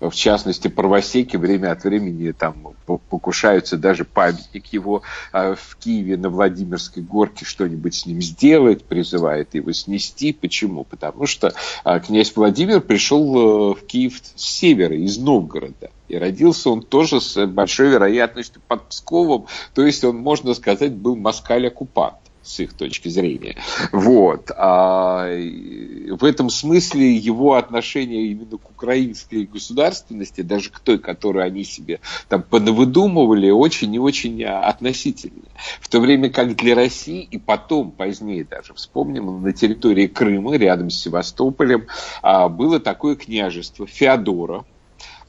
В 0.00 0.12
частности, 0.12 0.68
правосеки 0.68 1.36
время 1.36 1.72
от 1.72 1.84
времени 1.84 2.32
там 2.32 2.74
покушаются 2.86 3.76
даже 3.76 4.04
памятник 4.04 4.66
его 4.72 5.02
а, 5.32 5.54
в 5.54 5.76
Киеве 5.76 6.16
на 6.16 6.30
Владимирской 6.30 7.02
горке 7.02 7.44
что-нибудь 7.44 7.94
с 7.94 8.06
ним 8.06 8.22
сделать, 8.22 8.84
призывает 8.84 9.54
его 9.54 9.72
снести. 9.72 10.32
Почему? 10.32 10.84
Потому 10.84 11.26
что 11.26 11.52
а, 11.84 12.00
князь 12.00 12.32
Владимир 12.34 12.80
пришел 12.80 13.72
э, 13.72 13.74
в 13.74 13.86
Киев 13.86 14.20
с 14.34 14.42
севера, 14.42 14.96
из 14.96 15.18
Новгорода. 15.18 15.90
И 16.08 16.16
родился 16.16 16.70
он 16.70 16.82
тоже 16.82 17.20
с 17.20 17.46
большой 17.46 17.88
вероятностью 17.88 18.62
под 18.66 18.88
Псковом, 18.88 19.46
то 19.74 19.84
есть 19.84 20.04
он, 20.04 20.16
можно 20.16 20.54
сказать, 20.54 20.92
был 20.92 21.16
москаль-оккупант 21.16 22.27
с 22.48 22.60
их 22.60 22.72
точки 22.72 23.08
зрения. 23.08 23.56
Вот. 23.92 24.50
А 24.56 25.26
в 25.26 26.24
этом 26.24 26.50
смысле 26.50 27.14
его 27.14 27.54
отношение 27.54 28.26
именно 28.26 28.56
к 28.58 28.70
украинской 28.70 29.44
государственности, 29.44 30.40
даже 30.40 30.70
к 30.70 30.80
той, 30.80 30.98
которую 30.98 31.44
они 31.44 31.64
себе 31.64 32.00
там 32.28 32.42
понавыдумывали, 32.42 33.50
очень 33.50 33.94
и 33.94 33.98
очень 33.98 34.44
относительно. 34.44 35.42
В 35.80 35.88
то 35.88 36.00
время 36.00 36.30
как 36.30 36.56
для 36.56 36.74
России, 36.74 37.22
и 37.22 37.38
потом, 37.38 37.90
позднее 37.90 38.44
даже, 38.44 38.74
вспомним, 38.74 39.42
на 39.42 39.52
территории 39.52 40.06
Крыма, 40.06 40.56
рядом 40.56 40.90
с 40.90 40.96
Севастополем, 40.96 41.86
а, 42.22 42.48
было 42.48 42.80
такое 42.80 43.16
княжество 43.16 43.86
Феодора, 43.86 44.64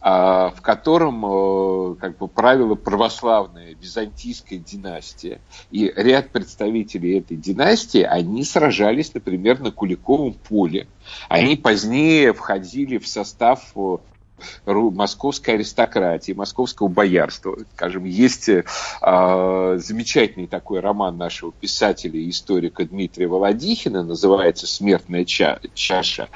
в 0.01 0.61
котором 0.61 1.25
э, 1.25 1.95
как 1.95 2.17
бы 2.17 2.27
правила 2.27 2.75
православная 2.75 3.75
византийская 3.75 4.59
династия. 4.59 5.41
И 5.71 5.91
ряд 5.95 6.29
представителей 6.29 7.19
этой 7.19 7.35
династии, 7.35 8.01
они 8.01 8.43
сражались, 8.43 9.13
например, 9.13 9.59
на 9.59 9.71
Куликовом 9.71 10.33
поле. 10.33 10.87
Они 11.27 11.55
позднее 11.55 12.33
входили 12.33 12.97
в 12.97 13.07
состав 13.07 13.71
э, 13.75 13.97
московской 14.65 15.55
аристократии, 15.55 16.31
московского 16.31 16.87
боярства. 16.87 17.57
Скажем, 17.75 18.05
есть 18.05 18.49
э, 18.49 18.63
замечательный 19.01 20.47
такой 20.47 20.79
роман 20.79 21.17
нашего 21.17 21.51
писателя 21.51 22.19
и 22.19 22.29
историка 22.29 22.85
Дмитрия 22.85 23.27
Володихина, 23.27 24.03
называется 24.03 24.67
«Смертная 24.67 25.25
чаша», 25.25 26.29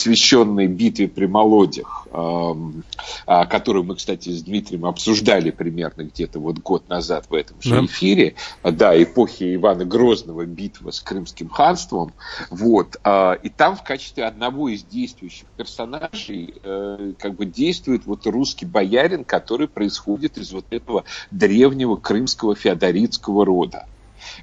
посвященной 0.00 0.66
битве 0.66 1.08
при 1.08 1.26
Молодях, 1.26 2.08
а, 2.10 3.44
которую 3.44 3.84
мы, 3.84 3.96
кстати, 3.96 4.30
с 4.30 4.42
Дмитрием 4.42 4.86
обсуждали 4.86 5.50
примерно 5.50 6.04
где-то 6.04 6.40
вот 6.40 6.58
год 6.58 6.88
назад 6.88 7.26
в 7.28 7.34
этом 7.34 7.60
же 7.60 7.84
эфире, 7.84 8.34
да, 8.64 9.00
эпохи 9.00 9.54
Ивана 9.54 9.84
Грозного, 9.84 10.46
битва 10.46 10.90
с 10.90 11.00
Крымским 11.00 11.50
ханством, 11.50 12.14
вот, 12.48 12.96
а, 13.04 13.34
и 13.34 13.50
там 13.50 13.76
в 13.76 13.84
качестве 13.84 14.24
одного 14.24 14.70
из 14.70 14.84
действующих 14.84 15.46
персонажей 15.58 16.54
э, 16.62 17.12
как 17.18 17.34
бы 17.34 17.44
действует 17.44 18.06
вот 18.06 18.26
русский 18.26 18.64
боярин, 18.64 19.24
который 19.24 19.68
происходит 19.68 20.38
из 20.38 20.50
вот 20.50 20.64
этого 20.70 21.04
древнего 21.30 21.96
крымского 21.96 22.54
феодоритского 22.54 23.44
рода. 23.44 23.86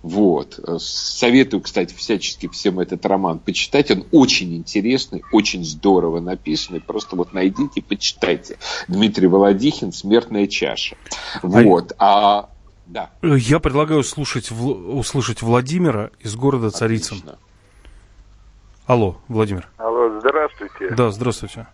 Вот. 0.03 0.59
Советую, 0.79 1.61
кстати, 1.61 1.93
всячески 1.93 2.47
всем 2.47 2.79
этот 2.79 3.05
роман 3.05 3.39
почитать. 3.39 3.91
Он 3.91 4.05
очень 4.11 4.55
интересный, 4.55 5.23
очень 5.31 5.63
здорово 5.63 6.19
написанный. 6.19 6.81
Просто 6.81 7.15
вот 7.15 7.33
найдите 7.33 7.79
и 7.79 7.81
почитайте. 7.81 8.57
Дмитрий 8.87 9.27
Володихин 9.27 9.91
«Смертная 9.91 10.47
чаша». 10.47 10.97
Вот. 11.41 11.93
А, 11.99 12.49
да. 12.85 13.09
Я 13.21 13.59
предлагаю 13.59 14.03
слушать, 14.03 14.51
услышать 14.51 15.41
Владимира 15.41 16.11
из 16.19 16.35
города 16.35 16.69
Царицын. 16.69 17.17
Отлично. 17.17 17.39
Алло, 18.87 19.17
Владимир. 19.27 19.67
Алло, 19.77 20.17
здравствуйте. 20.21 20.89
Да, 20.91 21.11
здравствуйте. 21.11 21.67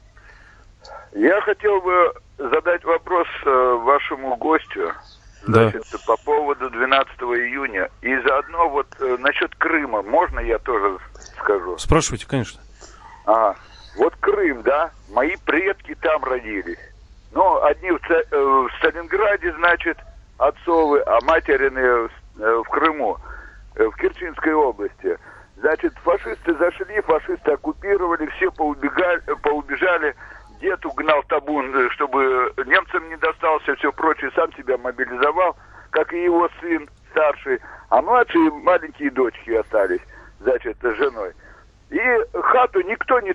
Я 1.13 1.39
хотел 1.41 1.79
бы 1.79 2.11
задать 2.39 2.83
вопрос 2.83 3.27
э, 3.45 3.49
вашему 3.83 4.35
гостю. 4.37 4.91
Значит, 5.45 5.83
да. 5.91 5.97
по 6.07 6.17
поводу 6.17 6.71
12 6.71 7.11
июня. 7.19 7.89
Заодно 8.25 8.69
вот 8.69 8.87
э, 8.99 9.17
насчет 9.19 9.53
Крыма, 9.55 10.01
можно 10.01 10.39
я 10.39 10.59
тоже 10.59 10.97
скажу? 11.39 11.77
Спрашивайте, 11.77 12.27
конечно. 12.27 12.61
А, 13.25 13.55
вот 13.97 14.15
Крым, 14.19 14.61
да, 14.63 14.91
мои 15.09 15.35
предки 15.45 15.95
там 15.95 16.23
родились. 16.23 16.79
Ну, 17.33 17.63
одни 17.63 17.91
в, 17.91 17.99
э, 18.09 18.23
в 18.31 18.69
Сталинграде, 18.77 19.53
значит, 19.53 19.97
отцовы, 20.37 21.01
а 21.01 21.19
материны 21.21 22.07
в, 22.07 22.11
э, 22.39 22.55
в 22.63 22.69
Крыму, 22.69 23.17
э, 23.75 23.85
в 23.85 23.95
Керченской 23.95 24.53
области. 24.53 25.17
Значит, 25.57 25.93
фашисты 26.03 26.53
зашли, 26.55 27.01
фашисты 27.01 27.51
оккупировали, 27.51 28.27
все 28.37 28.51
поубегали, 28.51 29.21
поубежали 29.41 30.15
дед 30.61 30.85
угнал 30.85 31.23
табун, 31.23 31.89
чтобы 31.91 32.53
немцам 32.65 33.09
не 33.09 33.17
достался, 33.17 33.75
все 33.75 33.91
прочее, 33.91 34.31
сам 34.35 34.53
себя 34.53 34.77
мобилизовал, 34.77 35.55
как 35.89 36.13
и 36.13 36.23
его 36.23 36.49
сын 36.61 36.87
старший, 37.13 37.59
а 37.89 38.01
младшие 38.01 38.51
маленькие 38.51 39.11
дочки 39.11 39.51
остались, 39.51 40.01
значит, 40.39 40.77
с 40.81 40.95
женой. 40.95 41.33
И 41.89 41.99
хату 42.33 42.81
никто 42.81 43.19
не... 43.21 43.33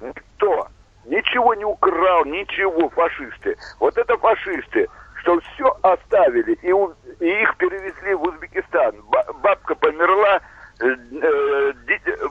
Никто. 0.00 0.68
Ничего 1.04 1.54
не 1.54 1.64
украл, 1.64 2.24
ничего, 2.24 2.88
фашисты. 2.90 3.56
Вот 3.80 3.96
это 3.96 4.16
фашисты, 4.18 4.88
что 5.20 5.40
все 5.40 5.76
оставили, 5.82 6.52
и, 6.62 6.72
у, 6.72 6.92
и 7.20 7.28
их 7.28 7.56
перевезли 7.56 8.14
в 8.14 8.22
Узбекистан. 8.22 8.94
Бабка 9.42 9.74
померла, 9.74 10.40
э, 10.80 10.86
э, 10.86 11.72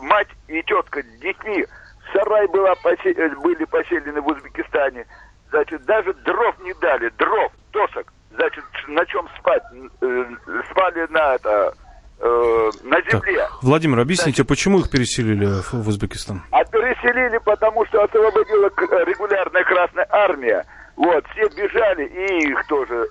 мать 0.01 0.29
и 0.47 0.62
тетка 0.63 1.01
с 1.01 1.19
детьми 1.19 1.65
сарай 2.13 2.47
была, 2.47 2.73
э, 2.83 3.29
были 3.41 3.65
поселены 3.65 4.21
в 4.21 4.27
Узбекистане. 4.27 5.05
Значит, 5.49 5.83
даже 5.86 6.13
дров 6.13 6.60
не 6.60 6.73
дали, 6.75 7.10
дров, 7.17 7.51
досок. 7.71 8.13
Значит, 8.38 8.63
на 8.88 9.06
чем 9.08 9.28
спать? 9.39 9.63
Э, 10.02 10.26
спали 10.69 11.08
на 11.10 11.36
это, 11.36 11.73
э, 12.19 12.71
на 12.84 13.02
земле. 13.02 13.39
Так, 13.39 13.63
Владимир, 13.63 14.00
объясните, 14.00 14.43
Значит, 14.43 14.47
почему 14.47 14.80
их 14.80 14.91
переселили 14.91 15.45
в, 15.45 15.73
в 15.73 15.88
Узбекистан? 15.88 16.43
А 16.52 16.63
переселили, 16.65 17.39
потому 17.39 17.84
что 17.88 18.04
освободила 18.04 18.69
регулярная 19.06 19.63
Красная 19.63 20.08
Армия. 20.12 20.63
Вот, 20.95 21.26
все 21.32 21.47
бежали, 21.50 22.06
и 22.06 22.52
их 22.52 22.67
тоже 22.67 23.08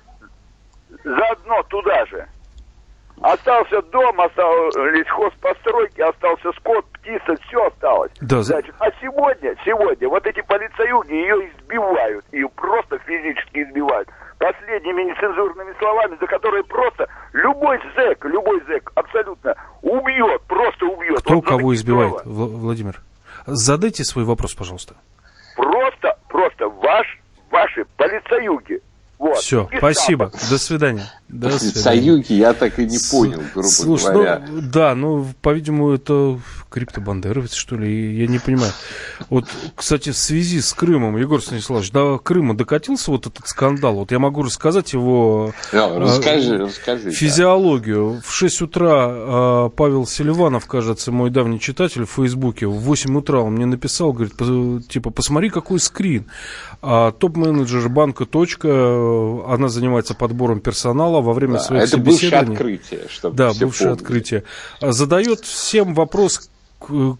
заодно 1.03 1.63
туда 1.65 2.07
же. 2.07 2.27
Остался 3.23 3.81
дом, 3.83 4.21
остались 4.21 5.09
хозпостройки, 5.09 6.03
остался 6.03 6.53
скот, 6.59 6.85
птица, 6.93 7.35
все 7.49 7.67
осталось. 7.67 8.13
Да. 8.21 8.43
Значит, 8.43 8.75
а 8.79 8.91
сегодня, 9.01 9.57
сегодня 9.65 10.09
вот 10.09 10.27
эти 10.27 10.43
полицаюги 10.43 11.15
ее 11.15 11.49
избивают, 11.49 12.25
ее 12.33 12.49
просто 12.51 12.99
физически 12.99 13.63
избивают. 13.63 14.09
Последними 14.39 15.05
нецензурными 15.05 15.73
словами, 15.79 16.19
за 16.21 16.27
которые 16.27 16.63
просто 16.65 17.09
любой 17.33 17.81
зэк, 17.97 18.23
любой 18.27 18.61
зэк 18.67 18.93
абсолютно 18.95 19.55
убьет, 19.81 20.43
просто 20.43 20.85
убьет. 20.85 21.21
Кто 21.21 21.37
вот 21.37 21.47
кого 21.67 21.75
избивает, 21.75 22.23
слова. 22.23 22.47
Владимир? 22.47 23.03
Задайте 23.47 24.05
свой 24.05 24.25
вопрос, 24.25 24.55
пожалуйста. 24.55 24.95
Просто, 25.57 26.17
просто 26.29 26.69
ваш, 26.69 27.07
ваши 27.51 27.85
полицаюги 27.97 28.81
вот. 29.19 29.39
Все, 29.39 29.69
спасибо. 29.79 30.31
До 30.51 30.59
свидания. 30.59 31.11
До 31.29 31.59
свидания. 31.59 31.83
Союги 31.83 32.33
я 32.35 32.53
так 32.53 32.79
и 32.79 32.85
не 32.85 32.99
понял, 33.11 33.43
грубо 33.55 33.69
Слушай, 33.69 34.13
говоря. 34.13 34.45
Ну, 34.47 34.61
да, 34.61 34.95
ну, 34.95 35.27
по-видимому, 35.41 35.93
это 35.93 36.39
криптобандеровец, 36.69 37.55
что 37.55 37.77
ли, 37.77 38.17
я 38.17 38.27
не 38.27 38.39
понимаю. 38.39 38.73
Вот, 39.31 39.47
кстати, 39.75 40.11
в 40.11 40.17
связи 40.17 40.61
с 40.61 40.73
Крымом, 40.73 41.17
Егор 41.17 41.43
Станиславович, 41.43 41.91
до 41.91 42.19
Крыма 42.19 42.57
докатился 42.57 43.11
вот 43.11 43.27
этот 43.27 43.47
скандал. 43.49 43.97
Вот 43.97 44.13
я 44.13 44.19
могу 44.19 44.43
рассказать 44.43 44.93
его 44.93 45.53
да, 45.73 45.99
расскажи, 45.99 46.59
расскажи, 46.59 47.11
физиологию. 47.11 48.15
Да. 48.17 48.29
В 48.29 48.33
6 48.35 48.63
утра 48.63 49.09
э, 49.09 49.71
Павел 49.77 50.07
Селиванов, 50.07 50.67
кажется, 50.67 51.13
мой 51.13 51.31
давний 51.31 51.61
читатель 51.61 52.05
в 52.05 52.11
Фейсбуке, 52.11 52.67
в 52.67 52.75
8 52.75 53.17
утра 53.17 53.41
он 53.41 53.55
мне 53.55 53.67
написал, 53.67 54.13
говорит, 54.13 54.37
типа, 54.89 55.11
посмотри, 55.11 55.51
какой 55.51 55.81
скрин. 55.81 56.27
А, 56.83 57.13
топ-менеджер 57.13 57.89
банка 57.89 58.27
«Точка», 58.27 58.69
она 59.49 59.69
занимается 59.69 60.15
подбором 60.15 60.61
персонала 60.61 61.21
во 61.21 61.33
время 61.33 61.55
да, 61.55 61.61
своих 61.61 61.83
это 61.85 61.93
собеседований. 61.93 62.39
Это 62.39 62.49
бывшее 62.49 62.53
открытие. 62.53 63.09
Чтобы 63.09 63.37
да, 63.37 63.49
бывшее 63.49 63.89
помнили. 63.89 64.03
открытие. 64.03 64.45
Задает 64.81 65.41
всем 65.41 65.95
вопрос, 65.95 66.51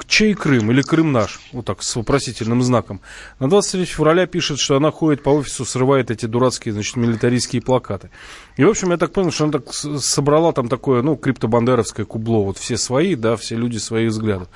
чей 0.07 0.35
Крым 0.35 0.71
или 0.71 0.83
Крым 0.83 1.13
наш, 1.13 1.41
вот 1.53 1.65
так, 1.65 1.83
с 1.83 1.97
вопросительным 1.97 2.63
знаком. 2.63 3.01
На 3.41 3.49
23 3.49 3.85
февраля 3.87 4.27
пишет, 4.27 4.59
что 4.59 4.77
она 4.77 4.91
ходит 4.91 5.23
по 5.23 5.31
офису, 5.31 5.65
срывает 5.65 6.11
эти 6.11 6.27
дурацкие, 6.27 6.73
значит, 6.73 6.97
милитаристские 6.97 7.63
плакаты. 7.63 8.11
И, 8.57 8.65
в 8.65 8.69
общем, 8.69 8.91
я 8.91 8.97
так 8.97 9.13
понял, 9.13 9.31
что 9.31 9.45
она 9.45 9.55
так 9.55 9.73
собрала 9.73 10.53
там 10.53 10.69
такое, 10.69 11.03
ну, 11.03 11.17
криптобандеровское 11.17 12.07
кубло, 12.07 12.45
вот 12.45 12.59
все 12.59 12.77
свои, 12.77 13.15
да, 13.15 13.37
все 13.37 13.57
люди 13.57 13.79
своих 13.79 14.11
взглядов. 14.11 14.49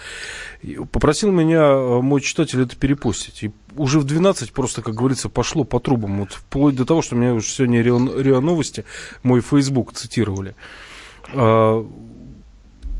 И 0.62 0.74
попросил 0.74 1.30
меня 1.32 1.62
э, 1.62 2.00
мой 2.00 2.20
читатель 2.20 2.60
это 2.62 2.76
перепостить. 2.76 3.42
И 3.42 3.52
уже 3.76 4.00
в 4.00 4.04
12 4.04 4.52
просто, 4.52 4.82
как 4.82 4.94
говорится, 4.94 5.28
пошло 5.28 5.64
по 5.64 5.80
трубам, 5.80 6.20
вот 6.20 6.32
вплоть 6.32 6.76
до 6.76 6.84
того, 6.84 7.02
что 7.02 7.16
меня 7.16 7.34
уже 7.34 7.48
сегодня 7.48 7.82
РИА 7.82 8.40
Новости, 8.40 8.84
мой 9.22 9.40
Facebook 9.40 9.92
цитировали. 9.94 10.54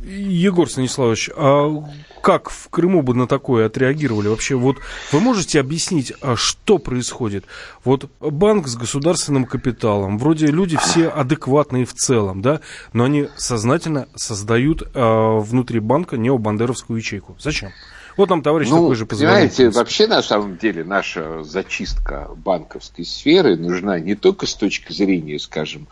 Егор 0.03 0.69
Станиславович, 0.69 1.31
а 1.37 1.85
как 2.23 2.51
в 2.51 2.69
Крыму 2.69 3.03
бы 3.03 3.15
на 3.15 3.27
такое 3.27 3.67
отреагировали? 3.67 4.29
Вообще, 4.29 4.55
вот 4.55 4.79
вы 5.13 5.21
можете 5.21 5.61
объяснить, 5.61 6.13
а 6.21 6.37
что 6.37 6.79
происходит? 6.79 7.45
Вот 7.85 8.11
банк 8.21 8.67
с 8.67 8.77
государственным 8.77 9.45
капиталом, 9.45 10.19
вроде 10.19 10.47
люди 10.47 10.77
все 10.77 11.09
адекватные 11.09 11.85
в 11.85 11.95
целом, 11.95 12.41
да, 12.41 12.61
но 12.93 13.05
они 13.05 13.29
сознательно 13.37 14.09
создают 14.15 14.83
а, 14.95 15.39
внутри 15.39 15.81
банка 15.81 16.17
необандеровскую 16.17 16.99
ячейку. 16.99 17.37
Зачем? 17.39 17.71
Вот 18.17 18.29
нам 18.29 18.43
товарищ 18.43 18.69
ну, 18.69 18.83
такой 18.83 18.97
же 18.97 19.07
позвонил. 19.07 19.35
Понимаете, 19.35 19.71
вообще 19.71 20.07
на 20.07 20.23
самом 20.23 20.57
деле 20.57 20.85
наша 20.85 21.43
зачистка 21.43 22.29
банковской 22.37 23.05
сферы 23.05 23.57
нужна 23.57 23.99
не 23.99 24.15
только 24.15 24.47
с 24.47 24.55
точки 24.55 24.93
зрения, 24.93 25.39
скажем, 25.39 25.87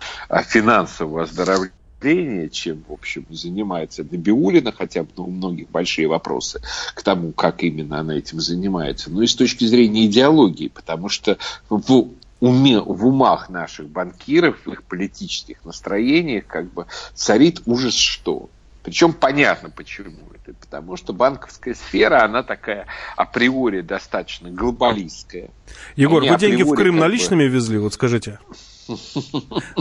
финансового 0.49 1.23
оздоровления, 1.23 1.73
зрения, 2.01 2.49
чем, 2.49 2.85
в 2.89 2.93
общем, 2.93 3.27
занимается 3.31 4.05
Набиулина, 4.05 4.73
хотя 4.73 5.03
бы 5.03 5.11
ну, 5.17 5.25
у 5.25 5.31
многих 5.31 5.69
большие 5.71 6.09
вопросы 6.09 6.61
к 6.95 7.03
тому, 7.03 7.33
как 7.33 7.63
именно 7.63 8.01
она 8.01 8.17
этим 8.17 8.41
занимается, 8.41 9.11
но 9.11 9.23
и 9.23 9.27
с 9.27 9.35
точки 9.35 9.65
зрения 9.65 10.07
идеологии, 10.07 10.69
потому 10.69 11.09
что 11.09 11.39
в 11.69 12.09
уме, 12.41 12.81
в 12.81 13.07
умах 13.07 13.49
наших 13.49 13.89
банкиров, 13.89 14.57
в 14.65 14.73
их 14.73 14.85
политических 14.85 15.65
настроениях 15.65 16.47
как 16.47 16.73
бы 16.73 16.87
царит 17.15 17.63
ужас 17.67 17.95
что. 17.95 18.49
Причем 18.85 19.13
понятно 19.13 19.71
почему 19.71 20.17
это. 20.35 20.55
Потому 20.59 20.97
что 20.97 21.13
банковская 21.13 21.75
сфера, 21.75 22.25
она 22.25 22.43
такая 22.43 22.87
априори 23.17 23.83
достаточно 23.83 24.51
глобалистская. 24.51 25.51
Егор, 25.97 26.23
Они 26.23 26.31
вы 26.31 26.39
деньги 26.39 26.63
в 26.63 26.75
Крым 26.75 26.97
наличными 26.97 27.45
бы... 27.45 27.49
везли, 27.49 27.79
вот 27.79 27.95
скажите? 27.95 28.39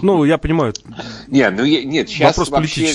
Ну, 0.02 0.24
я 0.24 0.38
понимаю. 0.38 0.74
Не, 1.28 1.50
ну, 1.50 1.66
нет, 1.66 2.10
сейчас 2.10 2.38
Вопрос 2.38 2.50
вообще, 2.50 2.94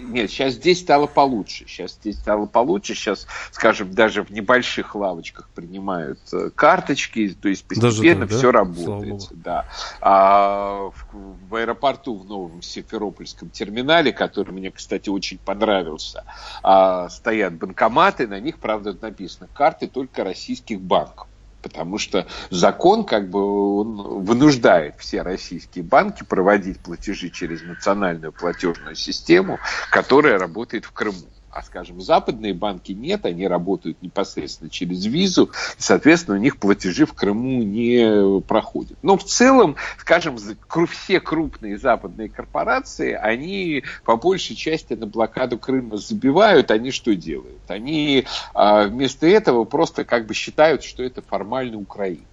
нет, 0.00 0.30
сейчас 0.30 0.54
здесь 0.54 0.80
стало 0.80 1.06
получше. 1.06 1.64
Сейчас 1.66 1.92
здесь 1.92 2.18
стало 2.18 2.46
получше. 2.46 2.94
Сейчас, 2.94 3.26
скажем, 3.52 3.92
даже 3.92 4.22
в 4.22 4.30
небольших 4.30 4.94
лавочках 4.94 5.48
принимают 5.50 6.20
э, 6.32 6.50
карточки, 6.54 7.36
то 7.40 7.48
есть 7.48 7.64
постепенно 7.64 8.26
так, 8.26 8.36
все 8.36 8.52
да? 8.52 8.58
работает. 8.58 9.28
Да. 9.32 9.66
А 10.00 10.90
в, 10.90 11.48
в 11.48 11.54
аэропорту 11.54 12.16
в 12.16 12.24
новом 12.24 12.62
Симферопольском 12.62 13.50
терминале, 13.50 14.12
который 14.12 14.52
мне, 14.52 14.70
кстати, 14.70 15.08
очень 15.08 15.38
понравился, 15.38 16.24
а, 16.62 17.08
стоят 17.08 17.54
банкоматы, 17.54 18.26
на 18.26 18.40
них, 18.40 18.58
правда, 18.58 18.96
написано 19.00 19.48
карты 19.52 19.86
только 19.88 20.24
российских 20.24 20.80
банков 20.80 21.28
потому 21.64 21.96
что 21.96 22.26
закон 22.50 23.04
как 23.04 23.30
бы 23.30 23.80
он 23.80 24.22
вынуждает 24.22 24.96
все 24.98 25.22
российские 25.22 25.82
банки 25.82 26.22
проводить 26.22 26.78
платежи 26.78 27.30
через 27.30 27.62
национальную 27.62 28.32
платежную 28.32 28.94
систему, 28.94 29.58
которая 29.90 30.38
работает 30.38 30.84
в 30.84 30.92
Крыму 30.92 31.33
а, 31.54 31.62
скажем, 31.62 32.00
западные 32.00 32.52
банки 32.52 32.90
нет, 32.90 33.24
они 33.26 33.46
работают 33.46 34.02
непосредственно 34.02 34.68
через 34.68 35.06
визу, 35.06 35.52
и, 35.78 35.82
соответственно, 35.82 36.36
у 36.36 36.40
них 36.40 36.56
платежи 36.56 37.06
в 37.06 37.14
Крыму 37.14 37.62
не 37.62 38.40
проходят. 38.40 38.98
Но 39.02 39.16
в 39.16 39.22
целом, 39.22 39.76
скажем, 39.98 40.36
все 40.36 41.20
крупные 41.20 41.78
западные 41.78 42.28
корпорации, 42.28 43.12
они 43.12 43.84
по 44.04 44.16
большей 44.16 44.56
части 44.56 44.94
на 44.94 45.06
блокаду 45.06 45.56
Крыма 45.56 45.96
забивают, 45.96 46.72
они 46.72 46.90
что 46.90 47.14
делают? 47.14 47.62
Они 47.68 48.26
а, 48.52 48.88
вместо 48.88 49.28
этого 49.28 49.62
просто 49.62 50.04
как 50.04 50.26
бы 50.26 50.34
считают, 50.34 50.82
что 50.82 51.04
это 51.04 51.22
формально 51.22 51.78
Украина. 51.78 52.24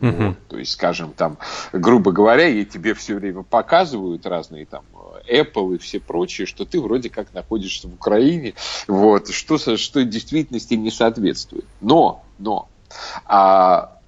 Угу. 0.00 0.10
Вот, 0.10 0.38
то 0.48 0.58
есть, 0.58 0.72
скажем, 0.72 1.12
там, 1.12 1.38
грубо 1.72 2.12
говоря, 2.12 2.46
и 2.48 2.64
тебе 2.64 2.94
все 2.94 3.14
время 3.14 3.42
показывают 3.42 4.26
разные 4.26 4.66
там 4.66 4.84
Apple 5.30 5.76
и 5.76 5.78
все 5.78 6.00
прочие, 6.00 6.46
что 6.46 6.64
ты 6.64 6.80
вроде 6.80 7.10
как 7.10 7.32
находишься 7.34 7.88
в 7.88 7.94
Украине, 7.94 8.54
вот, 8.86 9.28
что, 9.28 9.58
что 9.76 10.04
действительности 10.04 10.74
не 10.74 10.90
соответствует. 10.90 11.66
Но, 11.80 12.24
но, 12.38 12.68
а, 13.26 13.98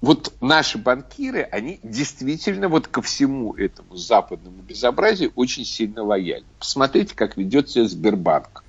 вот 0.00 0.32
наши 0.40 0.78
банкиры, 0.78 1.42
они 1.42 1.78
действительно 1.82 2.68
вот 2.68 2.88
ко 2.88 3.02
всему 3.02 3.54
этому 3.54 3.96
западному 3.96 4.62
безобразию 4.62 5.32
очень 5.36 5.64
сильно 5.64 6.02
лояльны. 6.02 6.46
Посмотрите, 6.58 7.14
как 7.14 7.36
ведет 7.36 7.70
себя 7.70 7.86
Сбербанк 7.86 8.64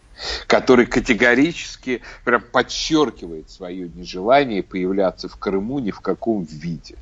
который 0.47 0.85
категорически 0.85 2.01
прям 2.23 2.41
подчеркивает 2.41 3.49
свое 3.49 3.89
нежелание 3.89 4.61
появляться 4.63 5.27
в 5.27 5.35
Крыму 5.37 5.79
ни 5.79 5.91
в 5.91 6.01
каком 6.01 6.43
виде. 6.43 6.95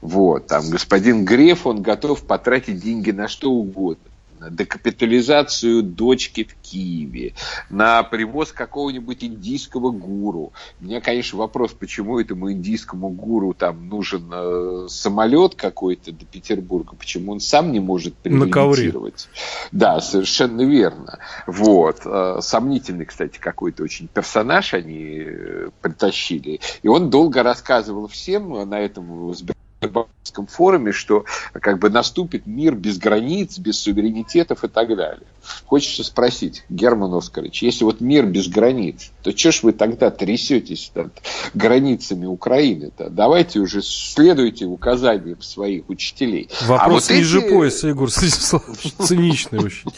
Вот, 0.00 0.46
там 0.46 0.68
господин 0.70 1.24
Греф, 1.24 1.66
он 1.66 1.82
готов 1.82 2.22
потратить 2.22 2.80
деньги 2.80 3.10
на 3.10 3.28
что 3.28 3.50
угодно 3.50 4.10
на 4.38 4.50
декапитализацию 4.50 5.82
дочки 5.82 6.44
в 6.44 6.54
Киеве, 6.62 7.34
на 7.70 8.02
привоз 8.02 8.52
какого-нибудь 8.52 9.24
индийского 9.24 9.90
гуру. 9.90 10.52
У 10.80 10.84
меня, 10.84 11.00
конечно, 11.00 11.38
вопрос, 11.38 11.72
почему 11.72 12.18
этому 12.18 12.52
индийскому 12.52 13.08
гуру 13.08 13.54
там 13.54 13.88
нужен 13.88 14.30
э, 14.32 14.86
самолет 14.88 15.54
какой-то 15.54 16.12
до 16.12 16.24
Петербурга, 16.24 16.96
почему 16.96 17.32
он 17.32 17.40
сам 17.40 17.72
не 17.72 17.80
может 17.80 18.14
прилетировать. 18.16 19.28
Да, 19.72 20.00
совершенно 20.00 20.62
верно. 20.62 21.18
Вот. 21.46 22.02
Э, 22.04 22.38
сомнительный, 22.40 23.06
кстати, 23.06 23.38
какой-то 23.38 23.82
очень 23.82 24.08
персонаж 24.08 24.74
они 24.74 25.24
э, 25.26 25.70
притащили. 25.80 26.60
И 26.82 26.88
он 26.88 27.10
долго 27.10 27.42
рассказывал 27.42 28.08
всем 28.08 28.68
на 28.68 28.80
этом 28.80 29.34
Балтийском 29.80 30.46
форуме, 30.46 30.92
что 30.92 31.24
как 31.52 31.78
бы 31.78 31.90
наступит 31.90 32.46
мир 32.46 32.74
без 32.74 32.98
границ, 32.98 33.58
без 33.58 33.78
суверенитетов 33.78 34.64
и 34.64 34.68
так 34.68 34.88
далее. 34.96 35.26
Хочется 35.66 36.02
спросить, 36.02 36.64
Герман 36.68 37.12
Оскарович, 37.14 37.62
если 37.62 37.84
вот 37.84 38.00
мир 38.00 38.26
без 38.26 38.48
границ, 38.48 39.12
то 39.22 39.36
что 39.36 39.52
ж 39.52 39.62
вы 39.62 39.72
тогда 39.72 40.10
трясетесь 40.10 40.90
над 40.94 41.12
границами 41.54 42.26
Украины-то? 42.26 43.10
Давайте 43.10 43.60
уже 43.60 43.82
следуйте 43.82 44.64
указаниям 44.64 45.42
своих 45.42 45.88
учителей. 45.88 46.48
Вопрос 46.62 47.10
а 47.10 47.12
вот 47.12 47.18
ниже 47.18 47.40
эти... 47.40 47.50
пояса, 47.50 47.88
Егор 47.88 48.10
Станиславович, 48.10 48.92
циничный 48.98 49.58
очень. 49.60 49.90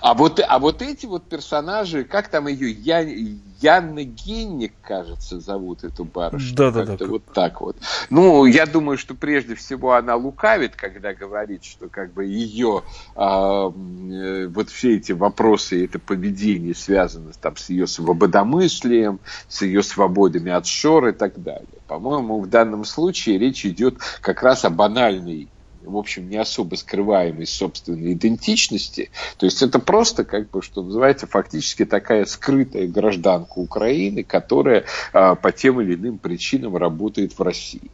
А 0.00 0.14
вот, 0.14 0.40
а 0.46 0.58
вот 0.58 0.82
эти 0.82 1.06
вот 1.06 1.24
персонажи, 1.24 2.04
как 2.04 2.28
там 2.28 2.46
ее, 2.48 2.70
Я, 2.70 3.00
Янна 3.00 4.04
Генник, 4.04 4.72
кажется, 4.82 5.40
зовут 5.40 5.84
эту 5.84 6.04
барышню. 6.04 6.56
Да, 6.56 6.70
да, 6.70 6.84
да. 6.84 7.06
Вот 7.06 7.24
так 7.32 7.60
вот. 7.60 7.76
Ну, 8.10 8.44
я 8.44 8.66
думаю, 8.66 8.98
что 8.98 9.14
прежде 9.14 9.54
всего 9.54 9.94
она 9.94 10.16
лукавит, 10.16 10.76
когда 10.76 11.14
говорит, 11.14 11.64
что 11.64 11.88
как 11.88 12.12
бы 12.12 12.24
ее 12.24 12.82
а, 13.14 13.68
э, 13.70 14.46
вот 14.48 14.70
все 14.70 14.96
эти 14.96 15.12
вопросы, 15.12 15.84
это 15.84 15.98
поведение 15.98 16.74
связано 16.74 17.32
там 17.40 17.56
с 17.56 17.70
ее 17.70 17.86
свободомыслием, 17.86 19.20
с 19.48 19.62
ее 19.62 19.82
свободами 19.82 20.50
от 20.52 20.66
шор 20.66 21.08
и 21.08 21.12
так 21.12 21.42
далее. 21.42 21.66
По-моему, 21.86 22.40
в 22.40 22.48
данном 22.48 22.84
случае 22.84 23.38
речь 23.38 23.64
идет 23.64 23.98
как 24.20 24.42
раз 24.42 24.64
о 24.64 24.70
банальной 24.70 25.48
в 25.84 25.96
общем, 25.96 26.28
не 26.28 26.36
особо 26.36 26.74
скрываемой 26.76 27.46
собственной 27.46 28.12
идентичности. 28.14 29.10
То 29.38 29.46
есть 29.46 29.62
это 29.62 29.78
просто, 29.78 30.24
как 30.24 30.50
бы, 30.50 30.62
что 30.62 30.82
называется, 30.82 31.26
фактически 31.26 31.84
такая 31.84 32.24
скрытая 32.24 32.86
гражданка 32.86 33.58
Украины, 33.58 34.22
которая 34.22 34.84
а, 35.12 35.34
по 35.34 35.52
тем 35.52 35.80
или 35.80 35.94
иным 35.94 36.18
причинам 36.18 36.76
работает 36.76 37.38
в 37.38 37.42
России. 37.42 37.90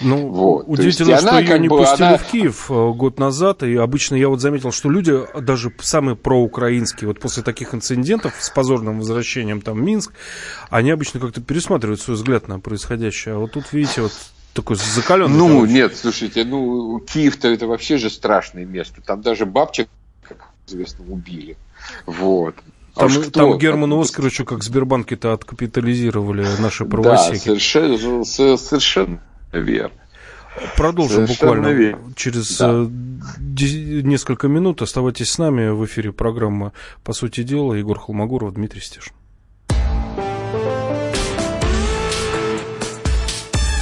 Ну, 0.00 0.28
вот. 0.28 0.64
удивительно, 0.66 1.10
есть, 1.10 1.20
что 1.22 1.30
она, 1.30 1.40
ее 1.40 1.58
не 1.58 1.68
бы, 1.68 1.78
пустили 1.78 2.06
она... 2.06 2.18
в 2.18 2.24
Киев 2.24 2.70
э, 2.70 2.92
год 2.92 3.18
назад, 3.18 3.62
и 3.62 3.76
обычно 3.76 4.16
я 4.16 4.28
вот 4.28 4.40
заметил, 4.40 4.72
что 4.72 4.90
люди, 4.90 5.14
даже 5.40 5.72
самые 5.80 6.16
проукраинские, 6.16 7.08
вот 7.08 7.20
после 7.20 7.42
таких 7.42 7.74
инцидентов 7.74 8.34
с 8.38 8.50
позорным 8.50 8.98
возвращением 8.98 9.60
там 9.60 9.78
в 9.78 9.82
Минск, 9.82 10.12
они 10.70 10.90
обычно 10.90 11.20
как-то 11.20 11.40
пересматривают 11.40 12.00
свой 12.00 12.16
взгляд 12.16 12.48
на 12.48 12.58
происходящее. 12.58 13.34
А 13.34 13.38
вот 13.38 13.52
тут, 13.52 13.72
видите, 13.72 14.02
вот 14.02 14.12
такой 14.52 14.76
закаленный. 14.76 15.36
Ну, 15.36 15.48
товарищ. 15.48 15.72
нет, 15.72 15.96
слушайте, 15.96 16.44
ну, 16.44 17.00
Киев-то 17.00 17.48
это 17.48 17.66
вообще 17.66 17.96
же 17.98 18.10
страшное 18.10 18.64
место. 18.64 19.00
Там 19.02 19.22
даже 19.22 19.46
бабчик, 19.46 19.88
как 20.22 20.48
известно, 20.66 21.04
убили. 21.06 21.56
Вот. 22.06 22.54
А 22.94 23.08
там, 23.08 23.30
там 23.30 23.58
Герману 23.58 24.00
Оскаровичу, 24.00 24.44
как 24.44 24.62
Сбербанки-то 24.62 25.32
откапитализировали 25.32 26.46
наши 26.60 26.84
правосеки. 26.84 27.48
Да, 27.48 27.58
совершенно, 27.58 28.24
совершенно 28.24 29.20
верно. 29.52 29.96
Продолжим 30.76 31.26
Совершенно 31.26 31.50
буквально 31.50 31.74
верно. 31.74 32.12
через 32.14 32.58
да. 32.58 32.70
Э, 32.70 34.02
несколько 34.02 34.48
минут. 34.48 34.82
Оставайтесь 34.82 35.30
с 35.30 35.38
нами. 35.38 35.70
В 35.70 35.84
эфире 35.86 36.12
программа 36.12 36.72
«По 37.04 37.14
сути 37.14 37.42
дела». 37.42 37.72
Егор 37.72 37.98
Холмогоров, 37.98 38.52
Дмитрий 38.52 38.82
Стешин. 38.82 39.14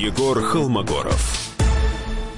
Егор 0.00 0.40
Холмогоров. 0.40 1.54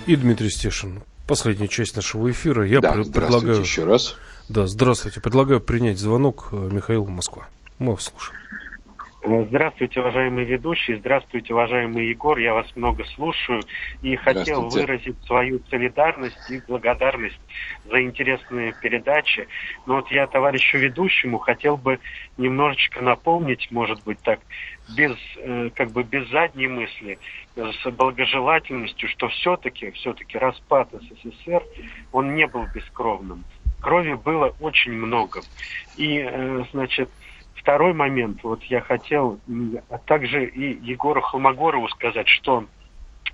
И 0.09 0.17
Дмитрий 0.17 0.51
Стешин. 0.51 1.01
Последняя 1.29 1.69
часть 1.69 1.95
нашего 1.95 2.29
эфира. 2.29 2.67
Я 2.67 2.81
Да, 2.81 2.91
пр- 2.91 3.05
здравствуйте 3.05 3.41
предлагаю... 3.41 3.63
еще 3.63 3.85
раз. 3.85 4.17
Да, 4.49 4.67
здравствуйте. 4.67 5.21
Предлагаю 5.21 5.61
принять 5.61 5.99
звонок 5.99 6.49
э, 6.51 6.57
Михаила 6.57 7.07
Москва. 7.07 7.47
Мы 7.79 7.93
вас 7.93 8.03
слушаем. 8.07 8.37
Здравствуйте, 9.25 10.01
уважаемые 10.01 10.45
ведущие, 10.45 10.99
здравствуйте, 10.99 11.55
уважаемый 11.55 12.09
Егор, 12.09 12.37
я 12.39 12.55
вас 12.55 12.67
много 12.75 13.05
слушаю 13.15 13.63
и 14.03 14.17
хотел 14.17 14.69
выразить 14.69 15.17
свою 15.27 15.61
солидарность 15.71 16.51
и 16.51 16.61
благодарность 16.67 17.39
за 17.89 18.03
интересные 18.03 18.75
передачи. 18.83 19.47
Но 19.87 19.97
вот 19.97 20.11
я 20.11 20.27
товарищу 20.27 20.77
ведущему 20.79 21.39
хотел 21.39 21.77
бы 21.77 22.01
немножечко 22.37 23.01
напомнить, 23.01 23.69
может 23.71 24.03
быть 24.03 24.19
так, 24.23 24.41
без, 24.97 25.17
э, 25.37 25.71
как 25.75 25.91
бы 25.93 26.03
без 26.03 26.29
задней 26.31 26.69
мысли, 26.69 27.19
с 27.55 27.91
благожелательностью, 27.91 29.09
что 29.09 29.29
все-таки, 29.29 29.91
все-таки 29.93 30.39
распад 30.39 30.89
СССР, 30.93 31.63
он 32.13 32.35
не 32.35 32.47
был 32.47 32.67
бескровным. 32.75 33.45
Крови 33.81 34.15
было 34.15 34.55
очень 34.61 34.93
много. 34.93 35.41
И, 35.97 36.19
э, 36.19 36.65
значит, 36.73 37.09
Второй 37.63 37.93
момент, 37.93 38.43
вот 38.43 38.61
я 38.65 38.81
хотел 38.81 39.39
а 39.89 39.99
также 39.99 40.47
и 40.47 40.85
Егору 40.85 41.21
Холмогорову 41.21 41.89
сказать, 41.91 42.27
что 42.27 42.65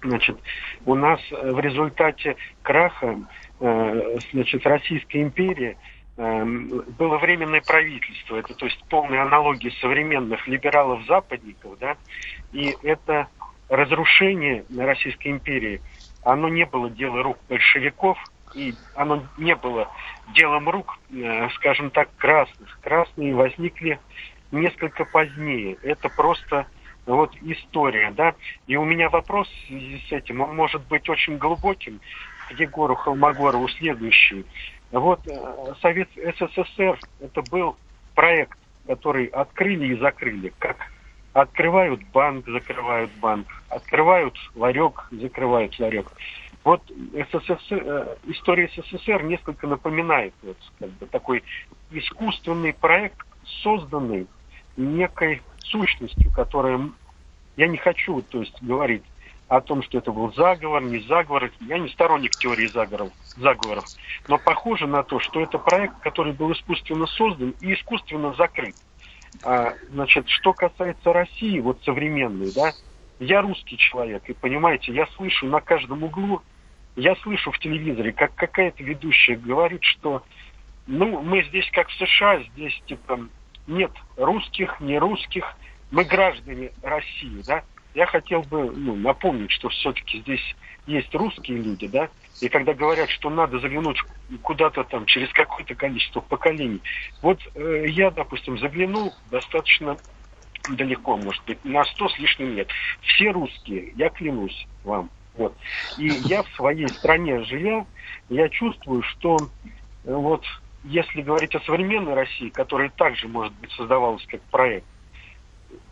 значит, 0.02 0.38
у 0.84 0.94
нас 0.94 1.18
в 1.30 1.58
результате 1.60 2.36
краха 2.60 3.18
э, 3.58 4.18
значит, 4.32 4.66
Российской 4.66 5.22
империи 5.22 5.78
было 6.18 7.18
временное 7.18 7.60
правительство, 7.60 8.36
это 8.36 8.52
то 8.54 8.66
есть 8.66 8.82
полная 8.88 9.22
аналогия 9.22 9.70
современных 9.80 10.48
либералов-западников, 10.48 11.78
да, 11.78 11.96
и 12.52 12.76
это 12.82 13.28
разрушение 13.68 14.64
Российской 14.76 15.28
империи, 15.28 15.80
оно 16.24 16.48
не 16.48 16.66
было 16.66 16.90
дело 16.90 17.22
рук 17.22 17.38
большевиков, 17.48 18.18
и 18.54 18.74
оно 18.94 19.22
не 19.36 19.54
было 19.54 19.88
делом 20.34 20.68
рук, 20.68 20.98
э, 21.10 21.48
скажем 21.56 21.90
так, 21.90 22.08
красных. 22.16 22.80
Красные 22.80 23.34
возникли 23.34 24.00
несколько 24.50 25.04
позднее. 25.04 25.76
Это 25.82 26.08
просто 26.08 26.66
вот 27.06 27.34
история, 27.42 28.10
да. 28.12 28.34
И 28.66 28.76
у 28.76 28.84
меня 28.84 29.10
вопрос 29.10 29.48
в 29.48 29.66
связи 29.66 30.02
с 30.08 30.12
этим, 30.12 30.40
он 30.40 30.56
может 30.56 30.86
быть 30.88 31.08
очень 31.08 31.36
глубоким 31.36 32.00
к 32.48 32.52
Егору 32.52 32.94
Холмогорову 32.94 33.68
следующий. 33.68 34.44
Вот 34.90 35.20
э, 35.26 35.74
Совет 35.82 36.08
СССР 36.16 36.98
это 37.20 37.42
был 37.42 37.76
проект, 38.14 38.58
который 38.86 39.26
открыли 39.26 39.94
и 39.94 39.98
закрыли, 39.98 40.52
как 40.58 40.76
открывают 41.34 42.02
банк, 42.12 42.46
закрывают 42.48 43.10
банк, 43.20 43.46
открывают 43.68 44.34
ларек, 44.54 45.08
закрывают 45.10 45.78
ларек. 45.78 46.10
Вот 46.64 46.82
СССР, 46.86 47.82
э, 47.84 48.16
история 48.28 48.68
СССР 48.68 49.22
несколько 49.24 49.66
напоминает 49.66 50.34
вот, 50.42 50.56
как 50.78 50.90
бы, 50.90 51.06
такой 51.06 51.44
искусственный 51.90 52.72
проект, 52.72 53.18
созданный 53.62 54.26
некой 54.76 55.42
сущностью, 55.64 56.32
которая... 56.32 56.80
Я 57.56 57.66
не 57.66 57.76
хочу, 57.76 58.22
то 58.22 58.40
есть, 58.40 58.62
говорить 58.62 59.02
о 59.48 59.60
том, 59.60 59.82
что 59.82 59.98
это 59.98 60.12
был 60.12 60.32
заговор, 60.34 60.82
не 60.82 61.00
заговор. 61.00 61.50
Я 61.60 61.78
не 61.78 61.88
сторонник 61.88 62.32
теории 62.32 62.66
заговоров, 62.66 63.12
заговоров. 63.36 63.84
Но 64.28 64.38
похоже 64.38 64.86
на 64.86 65.02
то, 65.02 65.18
что 65.20 65.40
это 65.40 65.58
проект, 65.58 65.98
который 66.00 66.32
был 66.32 66.52
искусственно 66.52 67.06
создан 67.06 67.54
и 67.60 67.72
искусственно 67.72 68.34
закрыт. 68.34 68.76
А, 69.42 69.74
значит, 69.90 70.28
что 70.28 70.52
касается 70.52 71.12
России, 71.12 71.60
вот 71.60 71.82
современной, 71.84 72.52
да, 72.52 72.72
я 73.20 73.42
русский 73.42 73.76
человек, 73.76 74.28
и 74.28 74.32
понимаете, 74.32 74.92
я 74.92 75.06
слышу 75.16 75.46
на 75.46 75.60
каждом 75.60 76.02
углу, 76.04 76.42
я 76.96 77.14
слышу 77.16 77.50
в 77.50 77.58
телевизоре, 77.58 78.12
как 78.12 78.34
какая-то 78.34 78.82
ведущая 78.82 79.36
говорит, 79.36 79.82
что 79.82 80.22
ну, 80.86 81.20
мы 81.20 81.42
здесь 81.44 81.68
как 81.72 81.88
в 81.88 81.94
США, 81.94 82.42
здесь 82.52 82.80
типа 82.86 83.20
нет 83.66 83.92
русских, 84.16 84.80
не 84.80 84.98
русских, 84.98 85.44
мы 85.90 86.04
граждане 86.04 86.72
России, 86.82 87.42
да. 87.46 87.62
Я 87.98 88.06
хотел 88.06 88.42
бы 88.42 88.70
ну, 88.70 88.94
напомнить, 88.94 89.50
что 89.50 89.68
все-таки 89.70 90.20
здесь 90.20 90.54
есть 90.86 91.12
русские 91.16 91.60
люди, 91.60 91.88
да, 91.88 92.08
и 92.40 92.48
когда 92.48 92.72
говорят, 92.72 93.10
что 93.10 93.28
надо 93.28 93.58
заглянуть 93.58 94.00
куда-то 94.42 94.84
там 94.84 95.04
через 95.06 95.32
какое-то 95.32 95.74
количество 95.74 96.20
поколений. 96.20 96.80
Вот 97.22 97.40
э, 97.56 97.86
я, 97.88 98.12
допустим, 98.12 98.56
заглянул 98.56 99.12
достаточно 99.32 99.96
далеко, 100.68 101.16
может 101.16 101.44
быть, 101.44 101.58
на 101.64 101.82
сто 101.86 102.08
с 102.08 102.16
лишним 102.20 102.54
лет. 102.54 102.68
Все 103.00 103.32
русские, 103.32 103.92
я 103.96 104.10
клянусь 104.10 104.68
вам. 104.84 105.10
Вот. 105.34 105.56
И 105.96 106.06
я 106.06 106.44
в 106.44 106.48
своей 106.50 106.88
стране 106.90 107.42
живя, 107.46 107.84
я 108.28 108.48
чувствую, 108.48 109.02
что 109.02 109.38
э, 110.04 110.14
вот 110.14 110.44
если 110.84 111.22
говорить 111.22 111.56
о 111.56 111.60
современной 111.62 112.14
России, 112.14 112.50
которая 112.50 112.90
также, 112.90 113.26
может 113.26 113.52
быть, 113.54 113.72
создавалась 113.72 114.24
как 114.28 114.40
проект, 114.52 114.86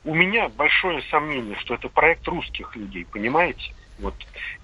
у 0.07 0.15
меня 0.15 0.49
большое 0.49 1.03
сомнение, 1.11 1.57
что 1.57 1.75
это 1.75 1.89
проект 1.89 2.27
русских 2.29 2.75
людей, 2.77 3.05
понимаете? 3.05 3.73
Вот. 3.99 4.15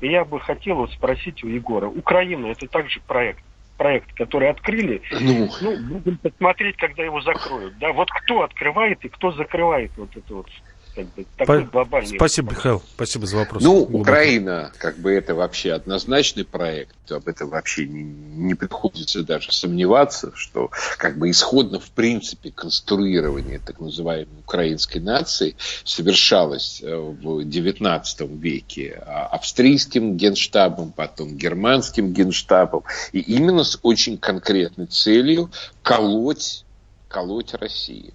И 0.00 0.08
я 0.08 0.24
бы 0.24 0.40
хотел 0.40 0.76
вот 0.76 0.92
спросить 0.92 1.42
у 1.42 1.48
Егора, 1.48 1.86
Украина 1.86 2.46
это 2.46 2.66
также 2.68 3.00
проект, 3.00 3.42
проект, 3.76 4.12
который 4.14 4.48
открыли, 4.50 5.02
Ну, 5.10 5.50
ну, 5.60 5.76
будем 5.76 6.18
посмотреть, 6.18 6.76
когда 6.76 7.02
его 7.02 7.20
закроют. 7.22 7.76
Да, 7.78 7.92
вот 7.92 8.08
кто 8.10 8.42
открывает 8.42 9.04
и 9.04 9.08
кто 9.08 9.32
закрывает 9.32 9.90
вот 9.96 10.16
это 10.16 10.34
вот 10.34 10.48
как 10.94 11.06
бы, 11.14 11.26
такой 11.36 11.64
По- 11.64 11.70
глобальный 11.70 12.16
Спасибо, 12.16 12.46
вопрос. 12.46 12.58
Михаил. 12.58 12.82
Спасибо 12.94 13.26
за 13.26 13.36
вопрос. 13.38 13.62
Ну, 13.62 13.84
Глубокий. 13.84 14.00
Украина, 14.00 14.72
как 14.78 14.98
бы 14.98 15.12
это 15.12 15.34
вообще 15.34 15.72
однозначный 15.72 16.44
проект, 16.44 16.94
об 17.10 17.28
этом 17.28 17.48
вообще 17.48 17.86
не, 17.86 18.02
не 18.02 18.54
приходится 18.54 19.22
даже 19.22 19.52
сомневаться, 19.52 20.32
что 20.34 20.70
как 20.98 21.18
бы 21.18 21.30
исходно 21.30 21.80
в 21.80 21.90
принципе 21.90 22.50
конструирование 22.50 23.58
так 23.58 23.80
называемой 23.80 24.38
украинской 24.40 24.98
нации 24.98 25.56
совершалось 25.84 26.82
э, 26.82 26.94
в 26.94 27.40
XIX 27.40 28.38
веке 28.38 29.02
а, 29.06 29.26
австрийским 29.26 30.16
генштабом, 30.16 30.92
потом 30.92 31.36
германским 31.36 32.12
генштабом, 32.12 32.84
и 33.12 33.20
именно 33.20 33.64
с 33.64 33.78
очень 33.82 34.18
конкретной 34.18 34.86
целью 34.86 35.50
колоть, 35.82 36.64
колоть 37.08 37.54
Россию 37.54 38.12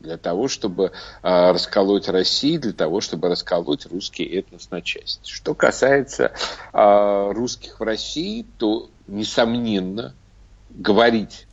для 0.00 0.16
того, 0.16 0.48
чтобы 0.48 0.92
э, 1.22 1.50
расколоть 1.50 2.08
Россию, 2.08 2.60
для 2.60 2.72
того, 2.72 3.00
чтобы 3.00 3.28
расколоть 3.28 3.86
русский 3.86 4.24
этнос 4.24 4.70
на 4.70 4.80
части. 4.80 5.28
Что 5.28 5.54
касается 5.54 6.32
э, 6.72 7.32
русских 7.32 7.80
в 7.80 7.82
России, 7.82 8.46
то, 8.58 8.88
несомненно, 9.06 10.14
говорить, 10.70 11.47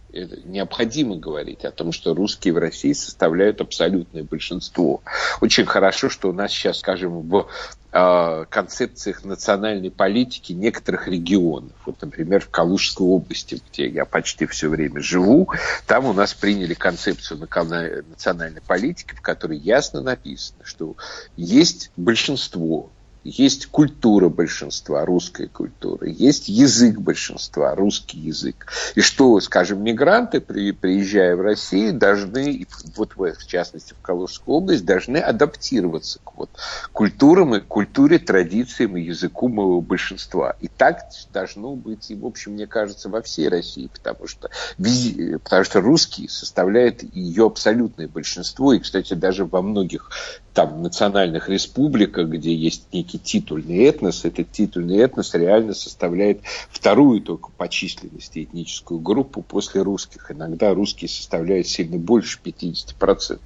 необходимо 0.45 1.17
говорить 1.17 1.65
о 1.65 1.71
том, 1.71 1.91
что 1.91 2.13
русские 2.13 2.53
в 2.53 2.57
России 2.57 2.93
составляют 2.93 3.61
абсолютное 3.61 4.23
большинство. 4.23 5.01
Очень 5.41 5.65
хорошо, 5.65 6.09
что 6.09 6.29
у 6.29 6.33
нас 6.33 6.51
сейчас, 6.51 6.79
скажем, 6.79 7.21
в 7.21 7.47
э, 7.91 8.45
концепциях 8.49 9.23
национальной 9.23 9.91
политики 9.91 10.53
некоторых 10.53 11.07
регионов. 11.07 11.73
Вот, 11.85 12.01
например, 12.01 12.41
в 12.41 12.49
Калужской 12.49 13.05
области, 13.05 13.61
где 13.71 13.87
я 13.87 14.05
почти 14.05 14.45
все 14.45 14.69
время 14.69 15.01
живу, 15.01 15.49
там 15.85 16.05
у 16.05 16.13
нас 16.13 16.33
приняли 16.33 16.73
концепцию 16.73 17.39
национальной 17.39 18.61
политики, 18.61 19.13
в 19.13 19.21
которой 19.21 19.57
ясно 19.57 20.01
написано, 20.01 20.59
что 20.63 20.95
есть 21.35 21.91
большинство, 21.97 22.89
есть 23.25 23.65
культура 23.65 24.29
большинства, 24.29 25.03
русская 25.03 25.47
культура, 25.47 26.07
есть 26.07 26.47
язык 26.47 26.99
большинства, 26.99 27.73
русский 27.73 28.19
язык. 28.19 28.67
И 28.93 29.01
что, 29.01 29.39
скажем, 29.39 29.83
мигранты, 29.83 30.39
при, 30.39 30.71
приезжая 30.71 31.35
в 31.35 31.41
Россию, 31.41 31.93
должны, 31.93 32.67
вот 32.95 33.15
в, 33.15 33.47
частности 33.47 33.93
в 33.93 34.01
Калужскую 34.03 34.57
область, 34.57 34.85
должны 34.85 35.17
адаптироваться 35.17 36.19
к 36.23 36.37
вот, 36.37 36.51
культурам 36.93 37.55
и 37.55 37.61
культуре, 37.61 38.19
традициям 38.19 38.95
и 38.95 39.01
языку 39.01 39.47
моего 39.47 39.81
большинства. 39.81 40.55
И 40.61 40.67
так 40.67 41.09
должно 41.33 41.75
быть, 41.75 42.11
и, 42.11 42.15
в 42.15 42.27
общем, 42.27 42.51
мне 42.51 42.67
кажется, 42.67 43.09
во 43.09 43.23
всей 43.23 43.49
России, 43.49 43.89
потому 43.91 44.27
что, 44.27 44.51
потому 44.77 45.63
что 45.63 45.81
русские 45.81 46.29
составляют 46.29 47.01
ее 47.01 47.47
абсолютное 47.47 48.07
большинство. 48.07 48.73
И, 48.73 48.79
кстати, 48.79 49.15
даже 49.15 49.45
во 49.45 49.63
многих 49.63 50.11
там 50.55 50.81
национальных 50.81 51.49
республиках, 51.49 52.29
где 52.29 52.55
есть 52.55 52.87
некий 53.15 53.19
титульный 53.19 53.85
этнос, 53.85 54.25
этот 54.25 54.51
титульный 54.51 54.97
этнос 54.97 55.33
реально 55.33 55.73
составляет 55.73 56.41
вторую 56.69 57.21
только 57.21 57.49
по 57.51 57.67
численности 57.67 58.43
этническую 58.43 58.99
группу 58.99 59.41
после 59.41 59.81
русских. 59.81 60.31
Иногда 60.31 60.73
русские 60.73 61.09
составляют 61.09 61.67
сильно 61.67 61.97
больше 61.97 62.39
50%. 62.43 63.39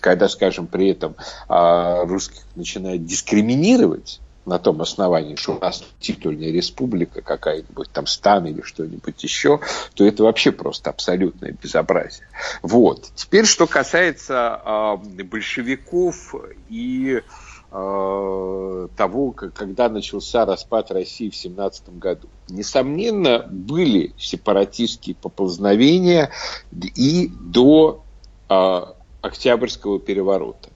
Когда, 0.00 0.28
скажем, 0.28 0.66
при 0.66 0.88
этом 0.88 1.16
а, 1.48 2.04
русских 2.04 2.42
начинают 2.54 3.04
дискриминировать, 3.04 4.20
на 4.46 4.60
том 4.60 4.80
основании, 4.80 5.34
что 5.34 5.56
у 5.56 5.58
нас 5.58 5.84
титульная 5.98 6.52
республика 6.52 7.20
какая-нибудь, 7.20 7.90
там 7.90 8.06
стан 8.06 8.46
или 8.46 8.62
что-нибудь 8.62 9.22
еще, 9.24 9.60
то 9.94 10.04
это 10.04 10.22
вообще 10.22 10.52
просто 10.52 10.90
абсолютное 10.90 11.50
безобразие. 11.50 12.28
Вот. 12.62 13.10
Теперь, 13.16 13.44
что 13.44 13.66
касается 13.66 14.60
э, 14.64 15.24
большевиков 15.24 16.36
и 16.68 17.22
э, 17.24 17.30
того, 17.70 19.32
когда 19.32 19.88
начался 19.88 20.46
распад 20.46 20.90
России 20.90 21.30
в 21.30 21.36
17 21.36 21.98
году. 21.98 22.28
Несомненно, 22.48 23.46
были 23.50 24.12
сепаратистские 24.16 25.16
поползновения 25.16 26.30
и 26.72 27.28
до 27.28 28.04
э, 28.48 28.82
Октябрьского 29.20 29.98
переворота. 29.98 30.70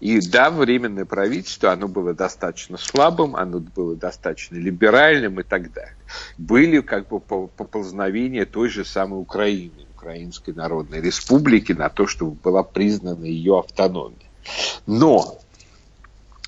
И 0.00 0.20
да, 0.20 0.50
временное 0.50 1.06
правительство, 1.06 1.72
оно 1.72 1.88
было 1.88 2.12
достаточно 2.12 2.76
слабым, 2.76 3.36
оно 3.36 3.60
было 3.60 3.96
достаточно 3.96 4.56
либеральным 4.56 5.40
и 5.40 5.42
так 5.44 5.72
далее. 5.72 5.96
Были 6.36 6.80
как 6.80 7.08
бы 7.08 7.20
поползновения 7.20 8.44
той 8.44 8.68
же 8.68 8.84
самой 8.84 9.20
Украины, 9.20 9.86
Украинской 9.96 10.50
Народной 10.50 11.00
Республики 11.00 11.72
на 11.72 11.88
то, 11.88 12.06
чтобы 12.06 12.32
была 12.32 12.62
признана 12.62 13.24
ее 13.24 13.60
автономия. 13.60 14.18
Но 14.86 15.38
э, 15.38 15.43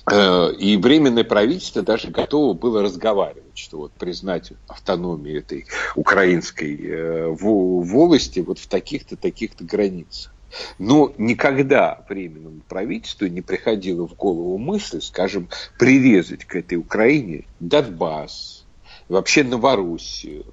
и 0.09 0.77
временное 0.77 1.23
правительство 1.23 1.81
даже 1.81 2.09
готово 2.09 2.53
было 2.53 2.81
разговаривать, 2.81 3.57
что 3.57 3.77
вот 3.77 3.91
признать 3.93 4.53
автономию 4.67 5.39
этой 5.39 5.65
украинской 5.95 6.77
э, 6.81 7.27
волости 7.29 8.39
вот 8.39 8.59
в 8.59 8.67
таких-то, 8.67 9.17
таких-то 9.17 9.63
границах. 9.65 10.33
Но 10.79 11.13
никогда 11.17 12.05
временному 12.07 12.61
правительству 12.67 13.27
не 13.27 13.41
приходила 13.41 14.07
в 14.07 14.15
голову 14.15 14.57
мысль, 14.57 15.01
скажем, 15.01 15.49
прирезать 15.77 16.45
к 16.45 16.55
этой 16.55 16.75
Украине 16.75 17.45
Донбасс, 17.59 18.65
вообще 19.09 19.43
Новороссию, 19.43 20.45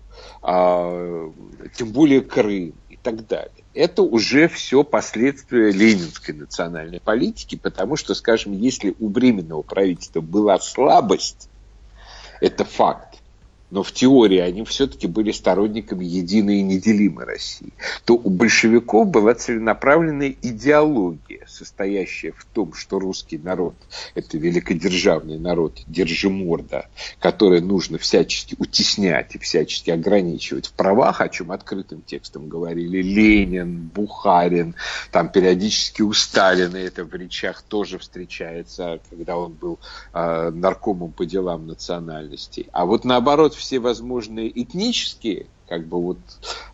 а, 0.43 1.33
тем 1.77 1.93
более 1.93 2.21
Крым 2.21 2.75
так 3.05 3.27
далее. 3.29 3.65
Это 3.75 4.03
уже 4.03 4.49
все 4.49 4.83
последствия 4.83 5.71
ленинской 5.71 6.35
национальной 6.35 7.01
политики, 7.01 7.55
потому 7.55 7.97
что, 7.97 8.15
скажем, 8.15 8.53
если 8.53 8.95
у 8.99 9.11
временного 9.11 9.63
правительства 9.63 10.23
была 10.23 10.59
слабость, 10.59 11.51
это 12.41 12.65
факт, 12.65 13.19
но 13.75 13.83
в 13.83 13.91
теории 13.91 14.39
они 14.39 14.65
все-таки 14.65 15.09
были 15.09 15.33
сторонниками 15.33 16.05
единой 16.05 16.61
и 16.61 16.63
неделимой 16.63 17.25
России, 17.25 17.73
то 18.05 18.15
у 18.15 18.31
большевиков 18.31 19.09
была 19.09 19.35
целенаправленная 19.35 20.37
идеология, 20.43 21.45
состоящая 21.49 22.31
в 22.31 22.45
том, 22.45 22.73
что 22.75 23.01
русский 23.01 23.37
народ– 23.37 23.75
это 24.15 24.39
великодержавный 24.39 25.41
народ, 25.41 25.81
держиморда, 25.89 26.87
который 27.19 27.61
нужно 27.61 27.99
всячески 27.99 28.55
утеснять 28.61 29.35
и 29.35 29.39
всячески 29.39 29.91
ограничивать 29.91 30.69
в 30.69 30.73
правах, 30.75 31.21
о 31.21 31.29
чем 31.29 31.51
открытым 31.51 32.01
текстом 32.01 32.49
говорили 32.49 33.03
Ленин, 33.03 33.91
Бухарин, 33.93 34.77
там 35.11 35.31
периодически 35.31 36.03
у 36.03 36.13
Сталина 36.13 36.77
это 36.77 37.03
в 37.03 37.13
речах 37.13 37.63
тоже 37.63 37.99
встречается, 37.99 39.01
когда 39.11 39.37
он 39.37 39.55
был 39.55 39.81
э, 40.13 40.51
наркомом 40.51 41.11
по 41.11 41.27
делам 41.27 41.67
национальностей. 41.67 42.69
А 42.71 42.87
вот 42.87 43.05
наоборот, 43.05 43.57
все 43.65 43.79
возможные 43.79 44.51
этнические 44.63 45.47
как 45.67 45.87
бы 45.87 45.99
вот 45.99 46.19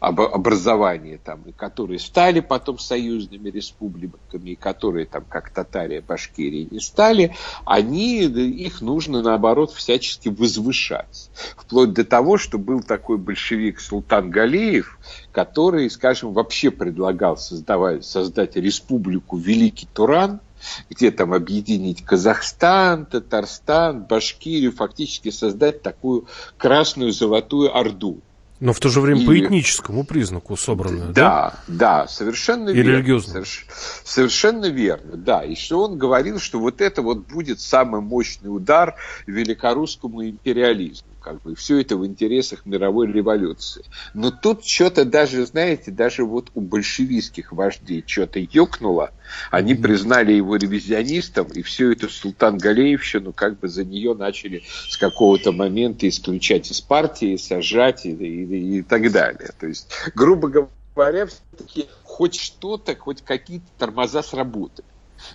образования 0.00 1.20
там, 1.22 1.42
и 1.46 1.52
которые 1.52 2.00
стали 2.00 2.40
потом 2.40 2.80
союзными 2.80 3.48
республиками, 3.48 4.50
и 4.50 4.54
которые 4.56 5.06
там 5.06 5.24
как 5.28 5.50
Татария, 5.50 6.02
Башкирия 6.02 6.66
не 6.68 6.80
стали, 6.80 7.36
они, 7.64 8.24
их 8.24 8.80
нужно 8.80 9.22
наоборот 9.22 9.70
всячески 9.70 10.28
возвышать. 10.28 11.30
Вплоть 11.56 11.92
до 11.92 12.04
того, 12.04 12.36
что 12.36 12.58
был 12.58 12.82
такой 12.82 13.18
большевик 13.18 13.78
Султан 13.78 14.28
Галеев, 14.30 14.98
который, 15.30 15.88
скажем, 15.88 16.32
вообще 16.32 16.72
предлагал 16.72 17.36
создавать, 17.36 18.04
создать 18.04 18.56
республику 18.56 19.36
Великий 19.36 19.86
Туран, 19.86 20.40
где 20.88 21.10
там 21.10 21.32
объединить 21.32 22.04
Казахстан, 22.04 23.06
Татарстан, 23.06 24.02
Башкирию, 24.04 24.72
фактически 24.72 25.30
создать 25.30 25.82
такую 25.82 26.26
красную 26.56 27.12
золотую 27.12 27.76
орду. 27.76 28.20
Но 28.60 28.74
в 28.74 28.78
то 28.78 28.90
же 28.90 29.00
время 29.00 29.22
и... 29.22 29.26
по 29.26 29.38
этническому 29.38 30.04
признаку 30.04 30.54
собранную, 30.56 31.14
да? 31.14 31.54
Да, 31.66 31.74
да, 32.02 32.08
совершенно 32.08 32.68
и 32.68 32.74
верно. 32.74 32.90
религиозно. 32.90 33.32
Соверш... 33.32 33.66
Совершенно 34.04 34.66
верно, 34.66 35.16
да. 35.16 35.42
И 35.42 35.54
что 35.54 35.82
он 35.82 35.96
говорил, 35.96 36.38
что 36.38 36.60
вот 36.60 36.82
это 36.82 37.00
вот 37.00 37.26
будет 37.26 37.58
самый 37.60 38.02
мощный 38.02 38.48
удар 38.48 38.96
великорусскому 39.26 40.28
империализму 40.28 41.09
как 41.20 41.42
бы 41.42 41.54
все 41.54 41.80
это 41.80 41.96
в 41.96 42.06
интересах 42.06 42.66
мировой 42.66 43.10
революции. 43.10 43.84
Но 44.14 44.30
тут 44.30 44.64
что-то 44.64 45.04
даже, 45.04 45.46
знаете, 45.46 45.90
даже 45.90 46.24
вот 46.24 46.50
у 46.54 46.60
большевистских 46.60 47.52
вождей 47.52 48.02
что-то 48.06 48.40
ёкнуло, 48.40 49.12
они 49.50 49.74
признали 49.74 50.32
его 50.32 50.56
ревизионистом, 50.56 51.46
и 51.48 51.62
всю 51.62 51.92
эту 51.92 52.08
Султан 52.08 52.58
Галеевщину 52.58 53.32
как 53.32 53.58
бы 53.58 53.68
за 53.68 53.84
нее 53.84 54.14
начали 54.14 54.62
с 54.88 54.96
какого-то 54.96 55.52
момента 55.52 56.08
исключать 56.08 56.70
из 56.70 56.80
партии, 56.80 57.36
сажать 57.36 58.06
и, 58.06 58.10
и, 58.10 58.78
и 58.78 58.82
так 58.82 59.10
далее. 59.12 59.50
То 59.58 59.66
есть, 59.66 59.88
грубо 60.14 60.48
говоря, 60.94 61.26
все-таки 61.26 61.86
хоть 62.02 62.34
что-то, 62.34 62.96
хоть 62.96 63.22
какие-то 63.22 63.66
тормоза 63.78 64.22
сработали. 64.22 64.86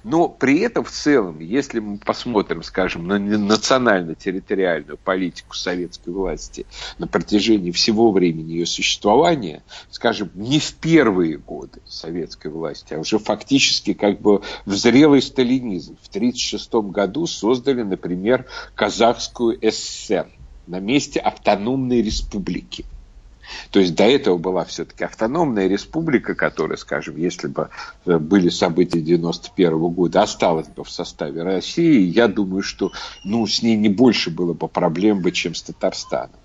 Но 0.04 0.28
при 0.28 0.60
этом 0.60 0.84
в 0.84 0.92
целом, 0.92 1.40
если 1.40 1.80
мы 1.80 1.98
посмотрим, 1.98 2.64
скажем, 2.64 3.08
на 3.08 3.20
национально-территориальную 3.20 4.98
политику 4.98 5.56
советской 5.56 6.10
власти 6.10 6.66
на 6.98 7.08
протяжении 7.08 7.72
всего 7.72 8.12
времени 8.12 8.52
ее 8.52 8.66
существования, 8.66 9.64
скажем, 9.90 10.32
не 10.34 10.60
в 10.60 10.74
первые 10.76 11.38
годы 11.38 11.82
советской 11.88 12.52
власти, 12.52 12.94
а 12.94 13.00
уже 13.00 13.20
фактически 13.20 13.94
как 13.94 14.22
бы 14.22 14.42
в 14.66 14.74
зрелый 14.74 15.22
сталинизм. 15.22 15.98
В 16.02 16.08
1936 16.10 16.74
году 16.92 17.28
создали, 17.28 17.82
например, 17.84 18.46
Казахскую 18.76 19.60
ССР 19.62 20.28
на 20.68 20.80
месте 20.80 21.20
автономной 21.20 22.02
республики. 22.02 22.86
То 23.72 23.80
есть 23.80 23.96
до 23.96 24.04
этого 24.04 24.38
была 24.38 24.66
все-таки 24.66 25.04
автономная 25.04 25.68
республика, 25.68 26.36
которая, 26.36 26.78
скажем, 26.78 27.18
если 27.18 27.48
бы 27.48 27.70
э, 28.06 28.18
были 28.18 28.50
события 28.50 29.02
91 29.02 29.78
года, 29.90 30.24
осталась 30.24 30.68
бы 30.68 30.84
в 30.84 30.90
составе 30.90 31.44
России, 31.44 32.02
я 32.02 32.28
думаю, 32.28 32.64
что 32.64 32.92
ну, 33.24 33.46
с 33.46 33.62
ней 33.62 33.76
не 33.76 33.90
больше 33.90 34.32
было 34.32 34.54
бы 34.54 34.68
проблем, 34.68 35.22
бы, 35.22 35.32
чем 35.32 35.56
с 35.56 35.62
Татарстаном 35.62 36.40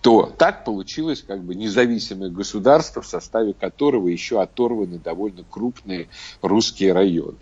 то 0.00 0.32
так 0.38 0.64
получилось 0.64 1.22
как 1.26 1.42
бы 1.42 1.54
независимое 1.54 2.30
государство, 2.30 3.02
в 3.02 3.06
составе 3.06 3.52
которого 3.52 4.08
еще 4.08 4.40
оторваны 4.40 4.98
довольно 4.98 5.44
крупные 5.48 6.08
русские 6.42 6.92
районы. 6.92 7.36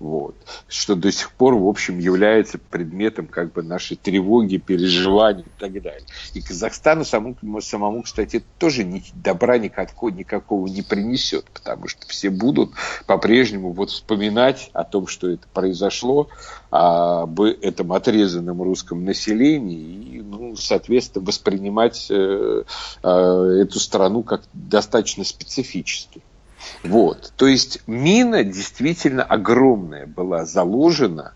Вот. 0.00 0.34
Что 0.66 0.96
до 0.96 1.12
сих 1.12 1.30
пор, 1.30 1.54
в 1.54 1.68
общем, 1.68 1.98
является 1.98 2.56
предметом 2.56 3.26
как 3.26 3.52
бы 3.52 3.62
нашей 3.62 3.98
тревоги, 3.98 4.56
переживаний 4.56 5.42
и 5.42 5.60
так 5.60 5.72
далее. 5.82 6.06
И 6.32 6.40
Казахстану 6.40 7.04
самому, 7.04 7.36
самому 7.60 8.02
кстати, 8.02 8.42
тоже 8.58 8.82
ни, 8.84 9.04
добра 9.14 9.58
никакого, 9.58 10.10
никакого 10.10 10.66
не 10.66 10.80
принесет, 10.80 11.44
потому 11.52 11.86
что 11.86 12.06
все 12.08 12.30
будут 12.30 12.70
по-прежнему 13.06 13.72
вот 13.72 13.90
вспоминать 13.90 14.70
о 14.72 14.84
том, 14.84 15.06
что 15.06 15.28
это 15.28 15.46
произошло, 15.52 16.28
об 16.70 17.40
этом 17.42 17.92
отрезанном 17.92 18.62
русском 18.62 19.04
населении 19.04 20.16
и, 20.16 20.22
ну, 20.22 20.56
соответственно, 20.56 21.26
воспринимать 21.26 22.06
э, 22.10 22.64
э, 23.02 23.08
эту 23.08 23.78
страну 23.78 24.22
как 24.22 24.44
достаточно 24.54 25.24
специфически. 25.24 26.22
Вот. 26.82 27.32
То 27.36 27.46
есть 27.46 27.80
мина 27.86 28.44
действительно 28.44 29.22
огромная 29.22 30.06
была 30.06 30.44
заложена 30.44 31.34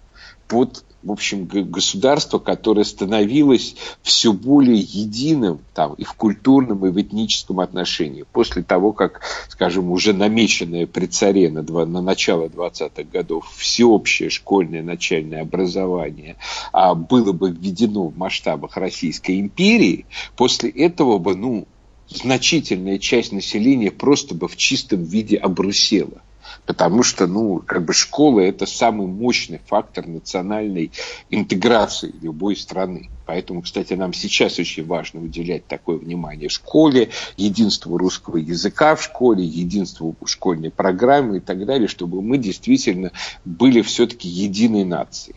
под 0.49 0.85
в 1.05 1.13
общем, 1.13 1.47
государство, 1.47 2.39
которое 2.39 2.85
становилось 2.85 3.77
все 4.03 4.33
более 4.33 4.79
единым 4.79 5.61
там, 5.75 5.93
и 5.95 6.05
в 6.05 6.15
культурном, 6.15 6.87
и 6.87 6.91
в 6.91 7.01
этническом 7.01 7.61
отношении. 7.61 8.25
После 8.33 8.63
того, 8.63 8.93
как, 8.93 9.21
скажем, 9.49 9.91
уже 9.91 10.15
намеченное 10.15 10.87
при 10.87 11.07
царе 11.07 11.51
на, 11.51 11.63
два, 11.63 11.85
на 11.85 12.01
начало 12.01 12.47
20-х 12.47 13.05
годов 13.05 13.53
всеобщее 13.55 14.31
школьное 14.31 14.83
начальное 14.83 15.43
образование 15.43 16.37
а, 16.73 16.95
было 16.95 17.33
бы 17.33 17.51
введено 17.51 18.09
в 18.09 18.17
масштабах 18.17 18.79
Российской 18.79 19.41
империи, 19.41 20.07
после 20.37 20.71
этого 20.71 21.19
бы, 21.19 21.37
ну, 21.37 21.67
значительная 22.09 22.99
часть 22.99 23.33
населения 23.33 23.91
просто 23.91 24.35
бы 24.35 24.49
в 24.49 24.57
чистом 24.57 25.03
виде 25.05 25.37
обрусела. 25.37 26.23
Потому 26.67 27.03
что, 27.03 27.27
ну, 27.27 27.59
как 27.59 27.85
бы 27.85 27.93
школа– 27.93 28.41
это 28.41 28.65
самый 28.65 29.07
мощный 29.07 29.61
фактор 29.67 30.07
национальной 30.07 30.93
интеграции 31.31 32.15
любой 32.23 32.57
страны. 32.57 33.11
Поэтому, 33.27 33.63
кстати, 33.63 33.95
нам 33.95 34.13
сейчас 34.13 34.59
очень 34.59 34.85
важно 34.87 35.21
уделять 35.21 35.67
такое 35.67 35.97
внимание 35.97 36.49
школе, 36.49 37.11
единству 37.37 37.99
русского 37.99 38.37
языка 38.37 38.95
в 38.95 39.03
школе, 39.03 39.45
единству 39.45 40.15
школьной 40.25 40.71
программы 40.71 41.39
и 41.39 41.41
так 41.41 41.65
далее, 41.67 41.89
чтобы 41.89 42.23
мы 42.23 42.39
действительно 42.39 43.13
были 43.45 43.83
все-таки 43.83 44.29
единой 44.29 44.85
нацией. 44.85 45.37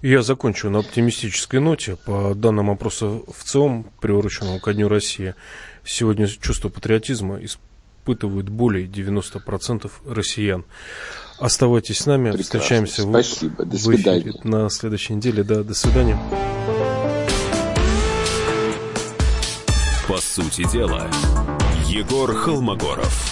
Я 0.00 0.22
закончу 0.22 0.68
на 0.68 0.80
оптимистической 0.80 1.60
ноте 1.60 1.96
по 1.96 2.34
данным 2.34 2.70
опроса 2.70 3.06
в 3.06 3.44
ЦИОМ, 3.44 3.86
приуроченному 4.00 4.60
ко 4.60 4.74
Дню 4.74 4.88
России. 4.88 5.34
Сегодня 5.84 6.26
чувство 6.28 6.68
патриотизма 6.68 7.38
испытывают 7.44 8.48
более 8.48 8.86
90% 8.86 9.90
россиян. 10.06 10.64
Оставайтесь 11.38 11.98
с 11.98 12.06
нами, 12.06 12.30
Прекрасно. 12.30 12.60
встречаемся 12.60 13.02
Спасибо. 13.02 13.64
в, 13.64 13.68
До 13.68 13.76
в 13.76 13.80
эфире 13.80 13.96
свидания. 13.96 14.34
на 14.44 14.70
следующей 14.70 15.14
неделе. 15.14 15.42
Да, 15.42 15.62
до 15.64 15.74
свидания. 15.74 16.18
По 20.08 20.18
сути 20.18 20.70
дела, 20.70 21.08
Егор 21.86 22.32
Холмогоров. 22.34 23.31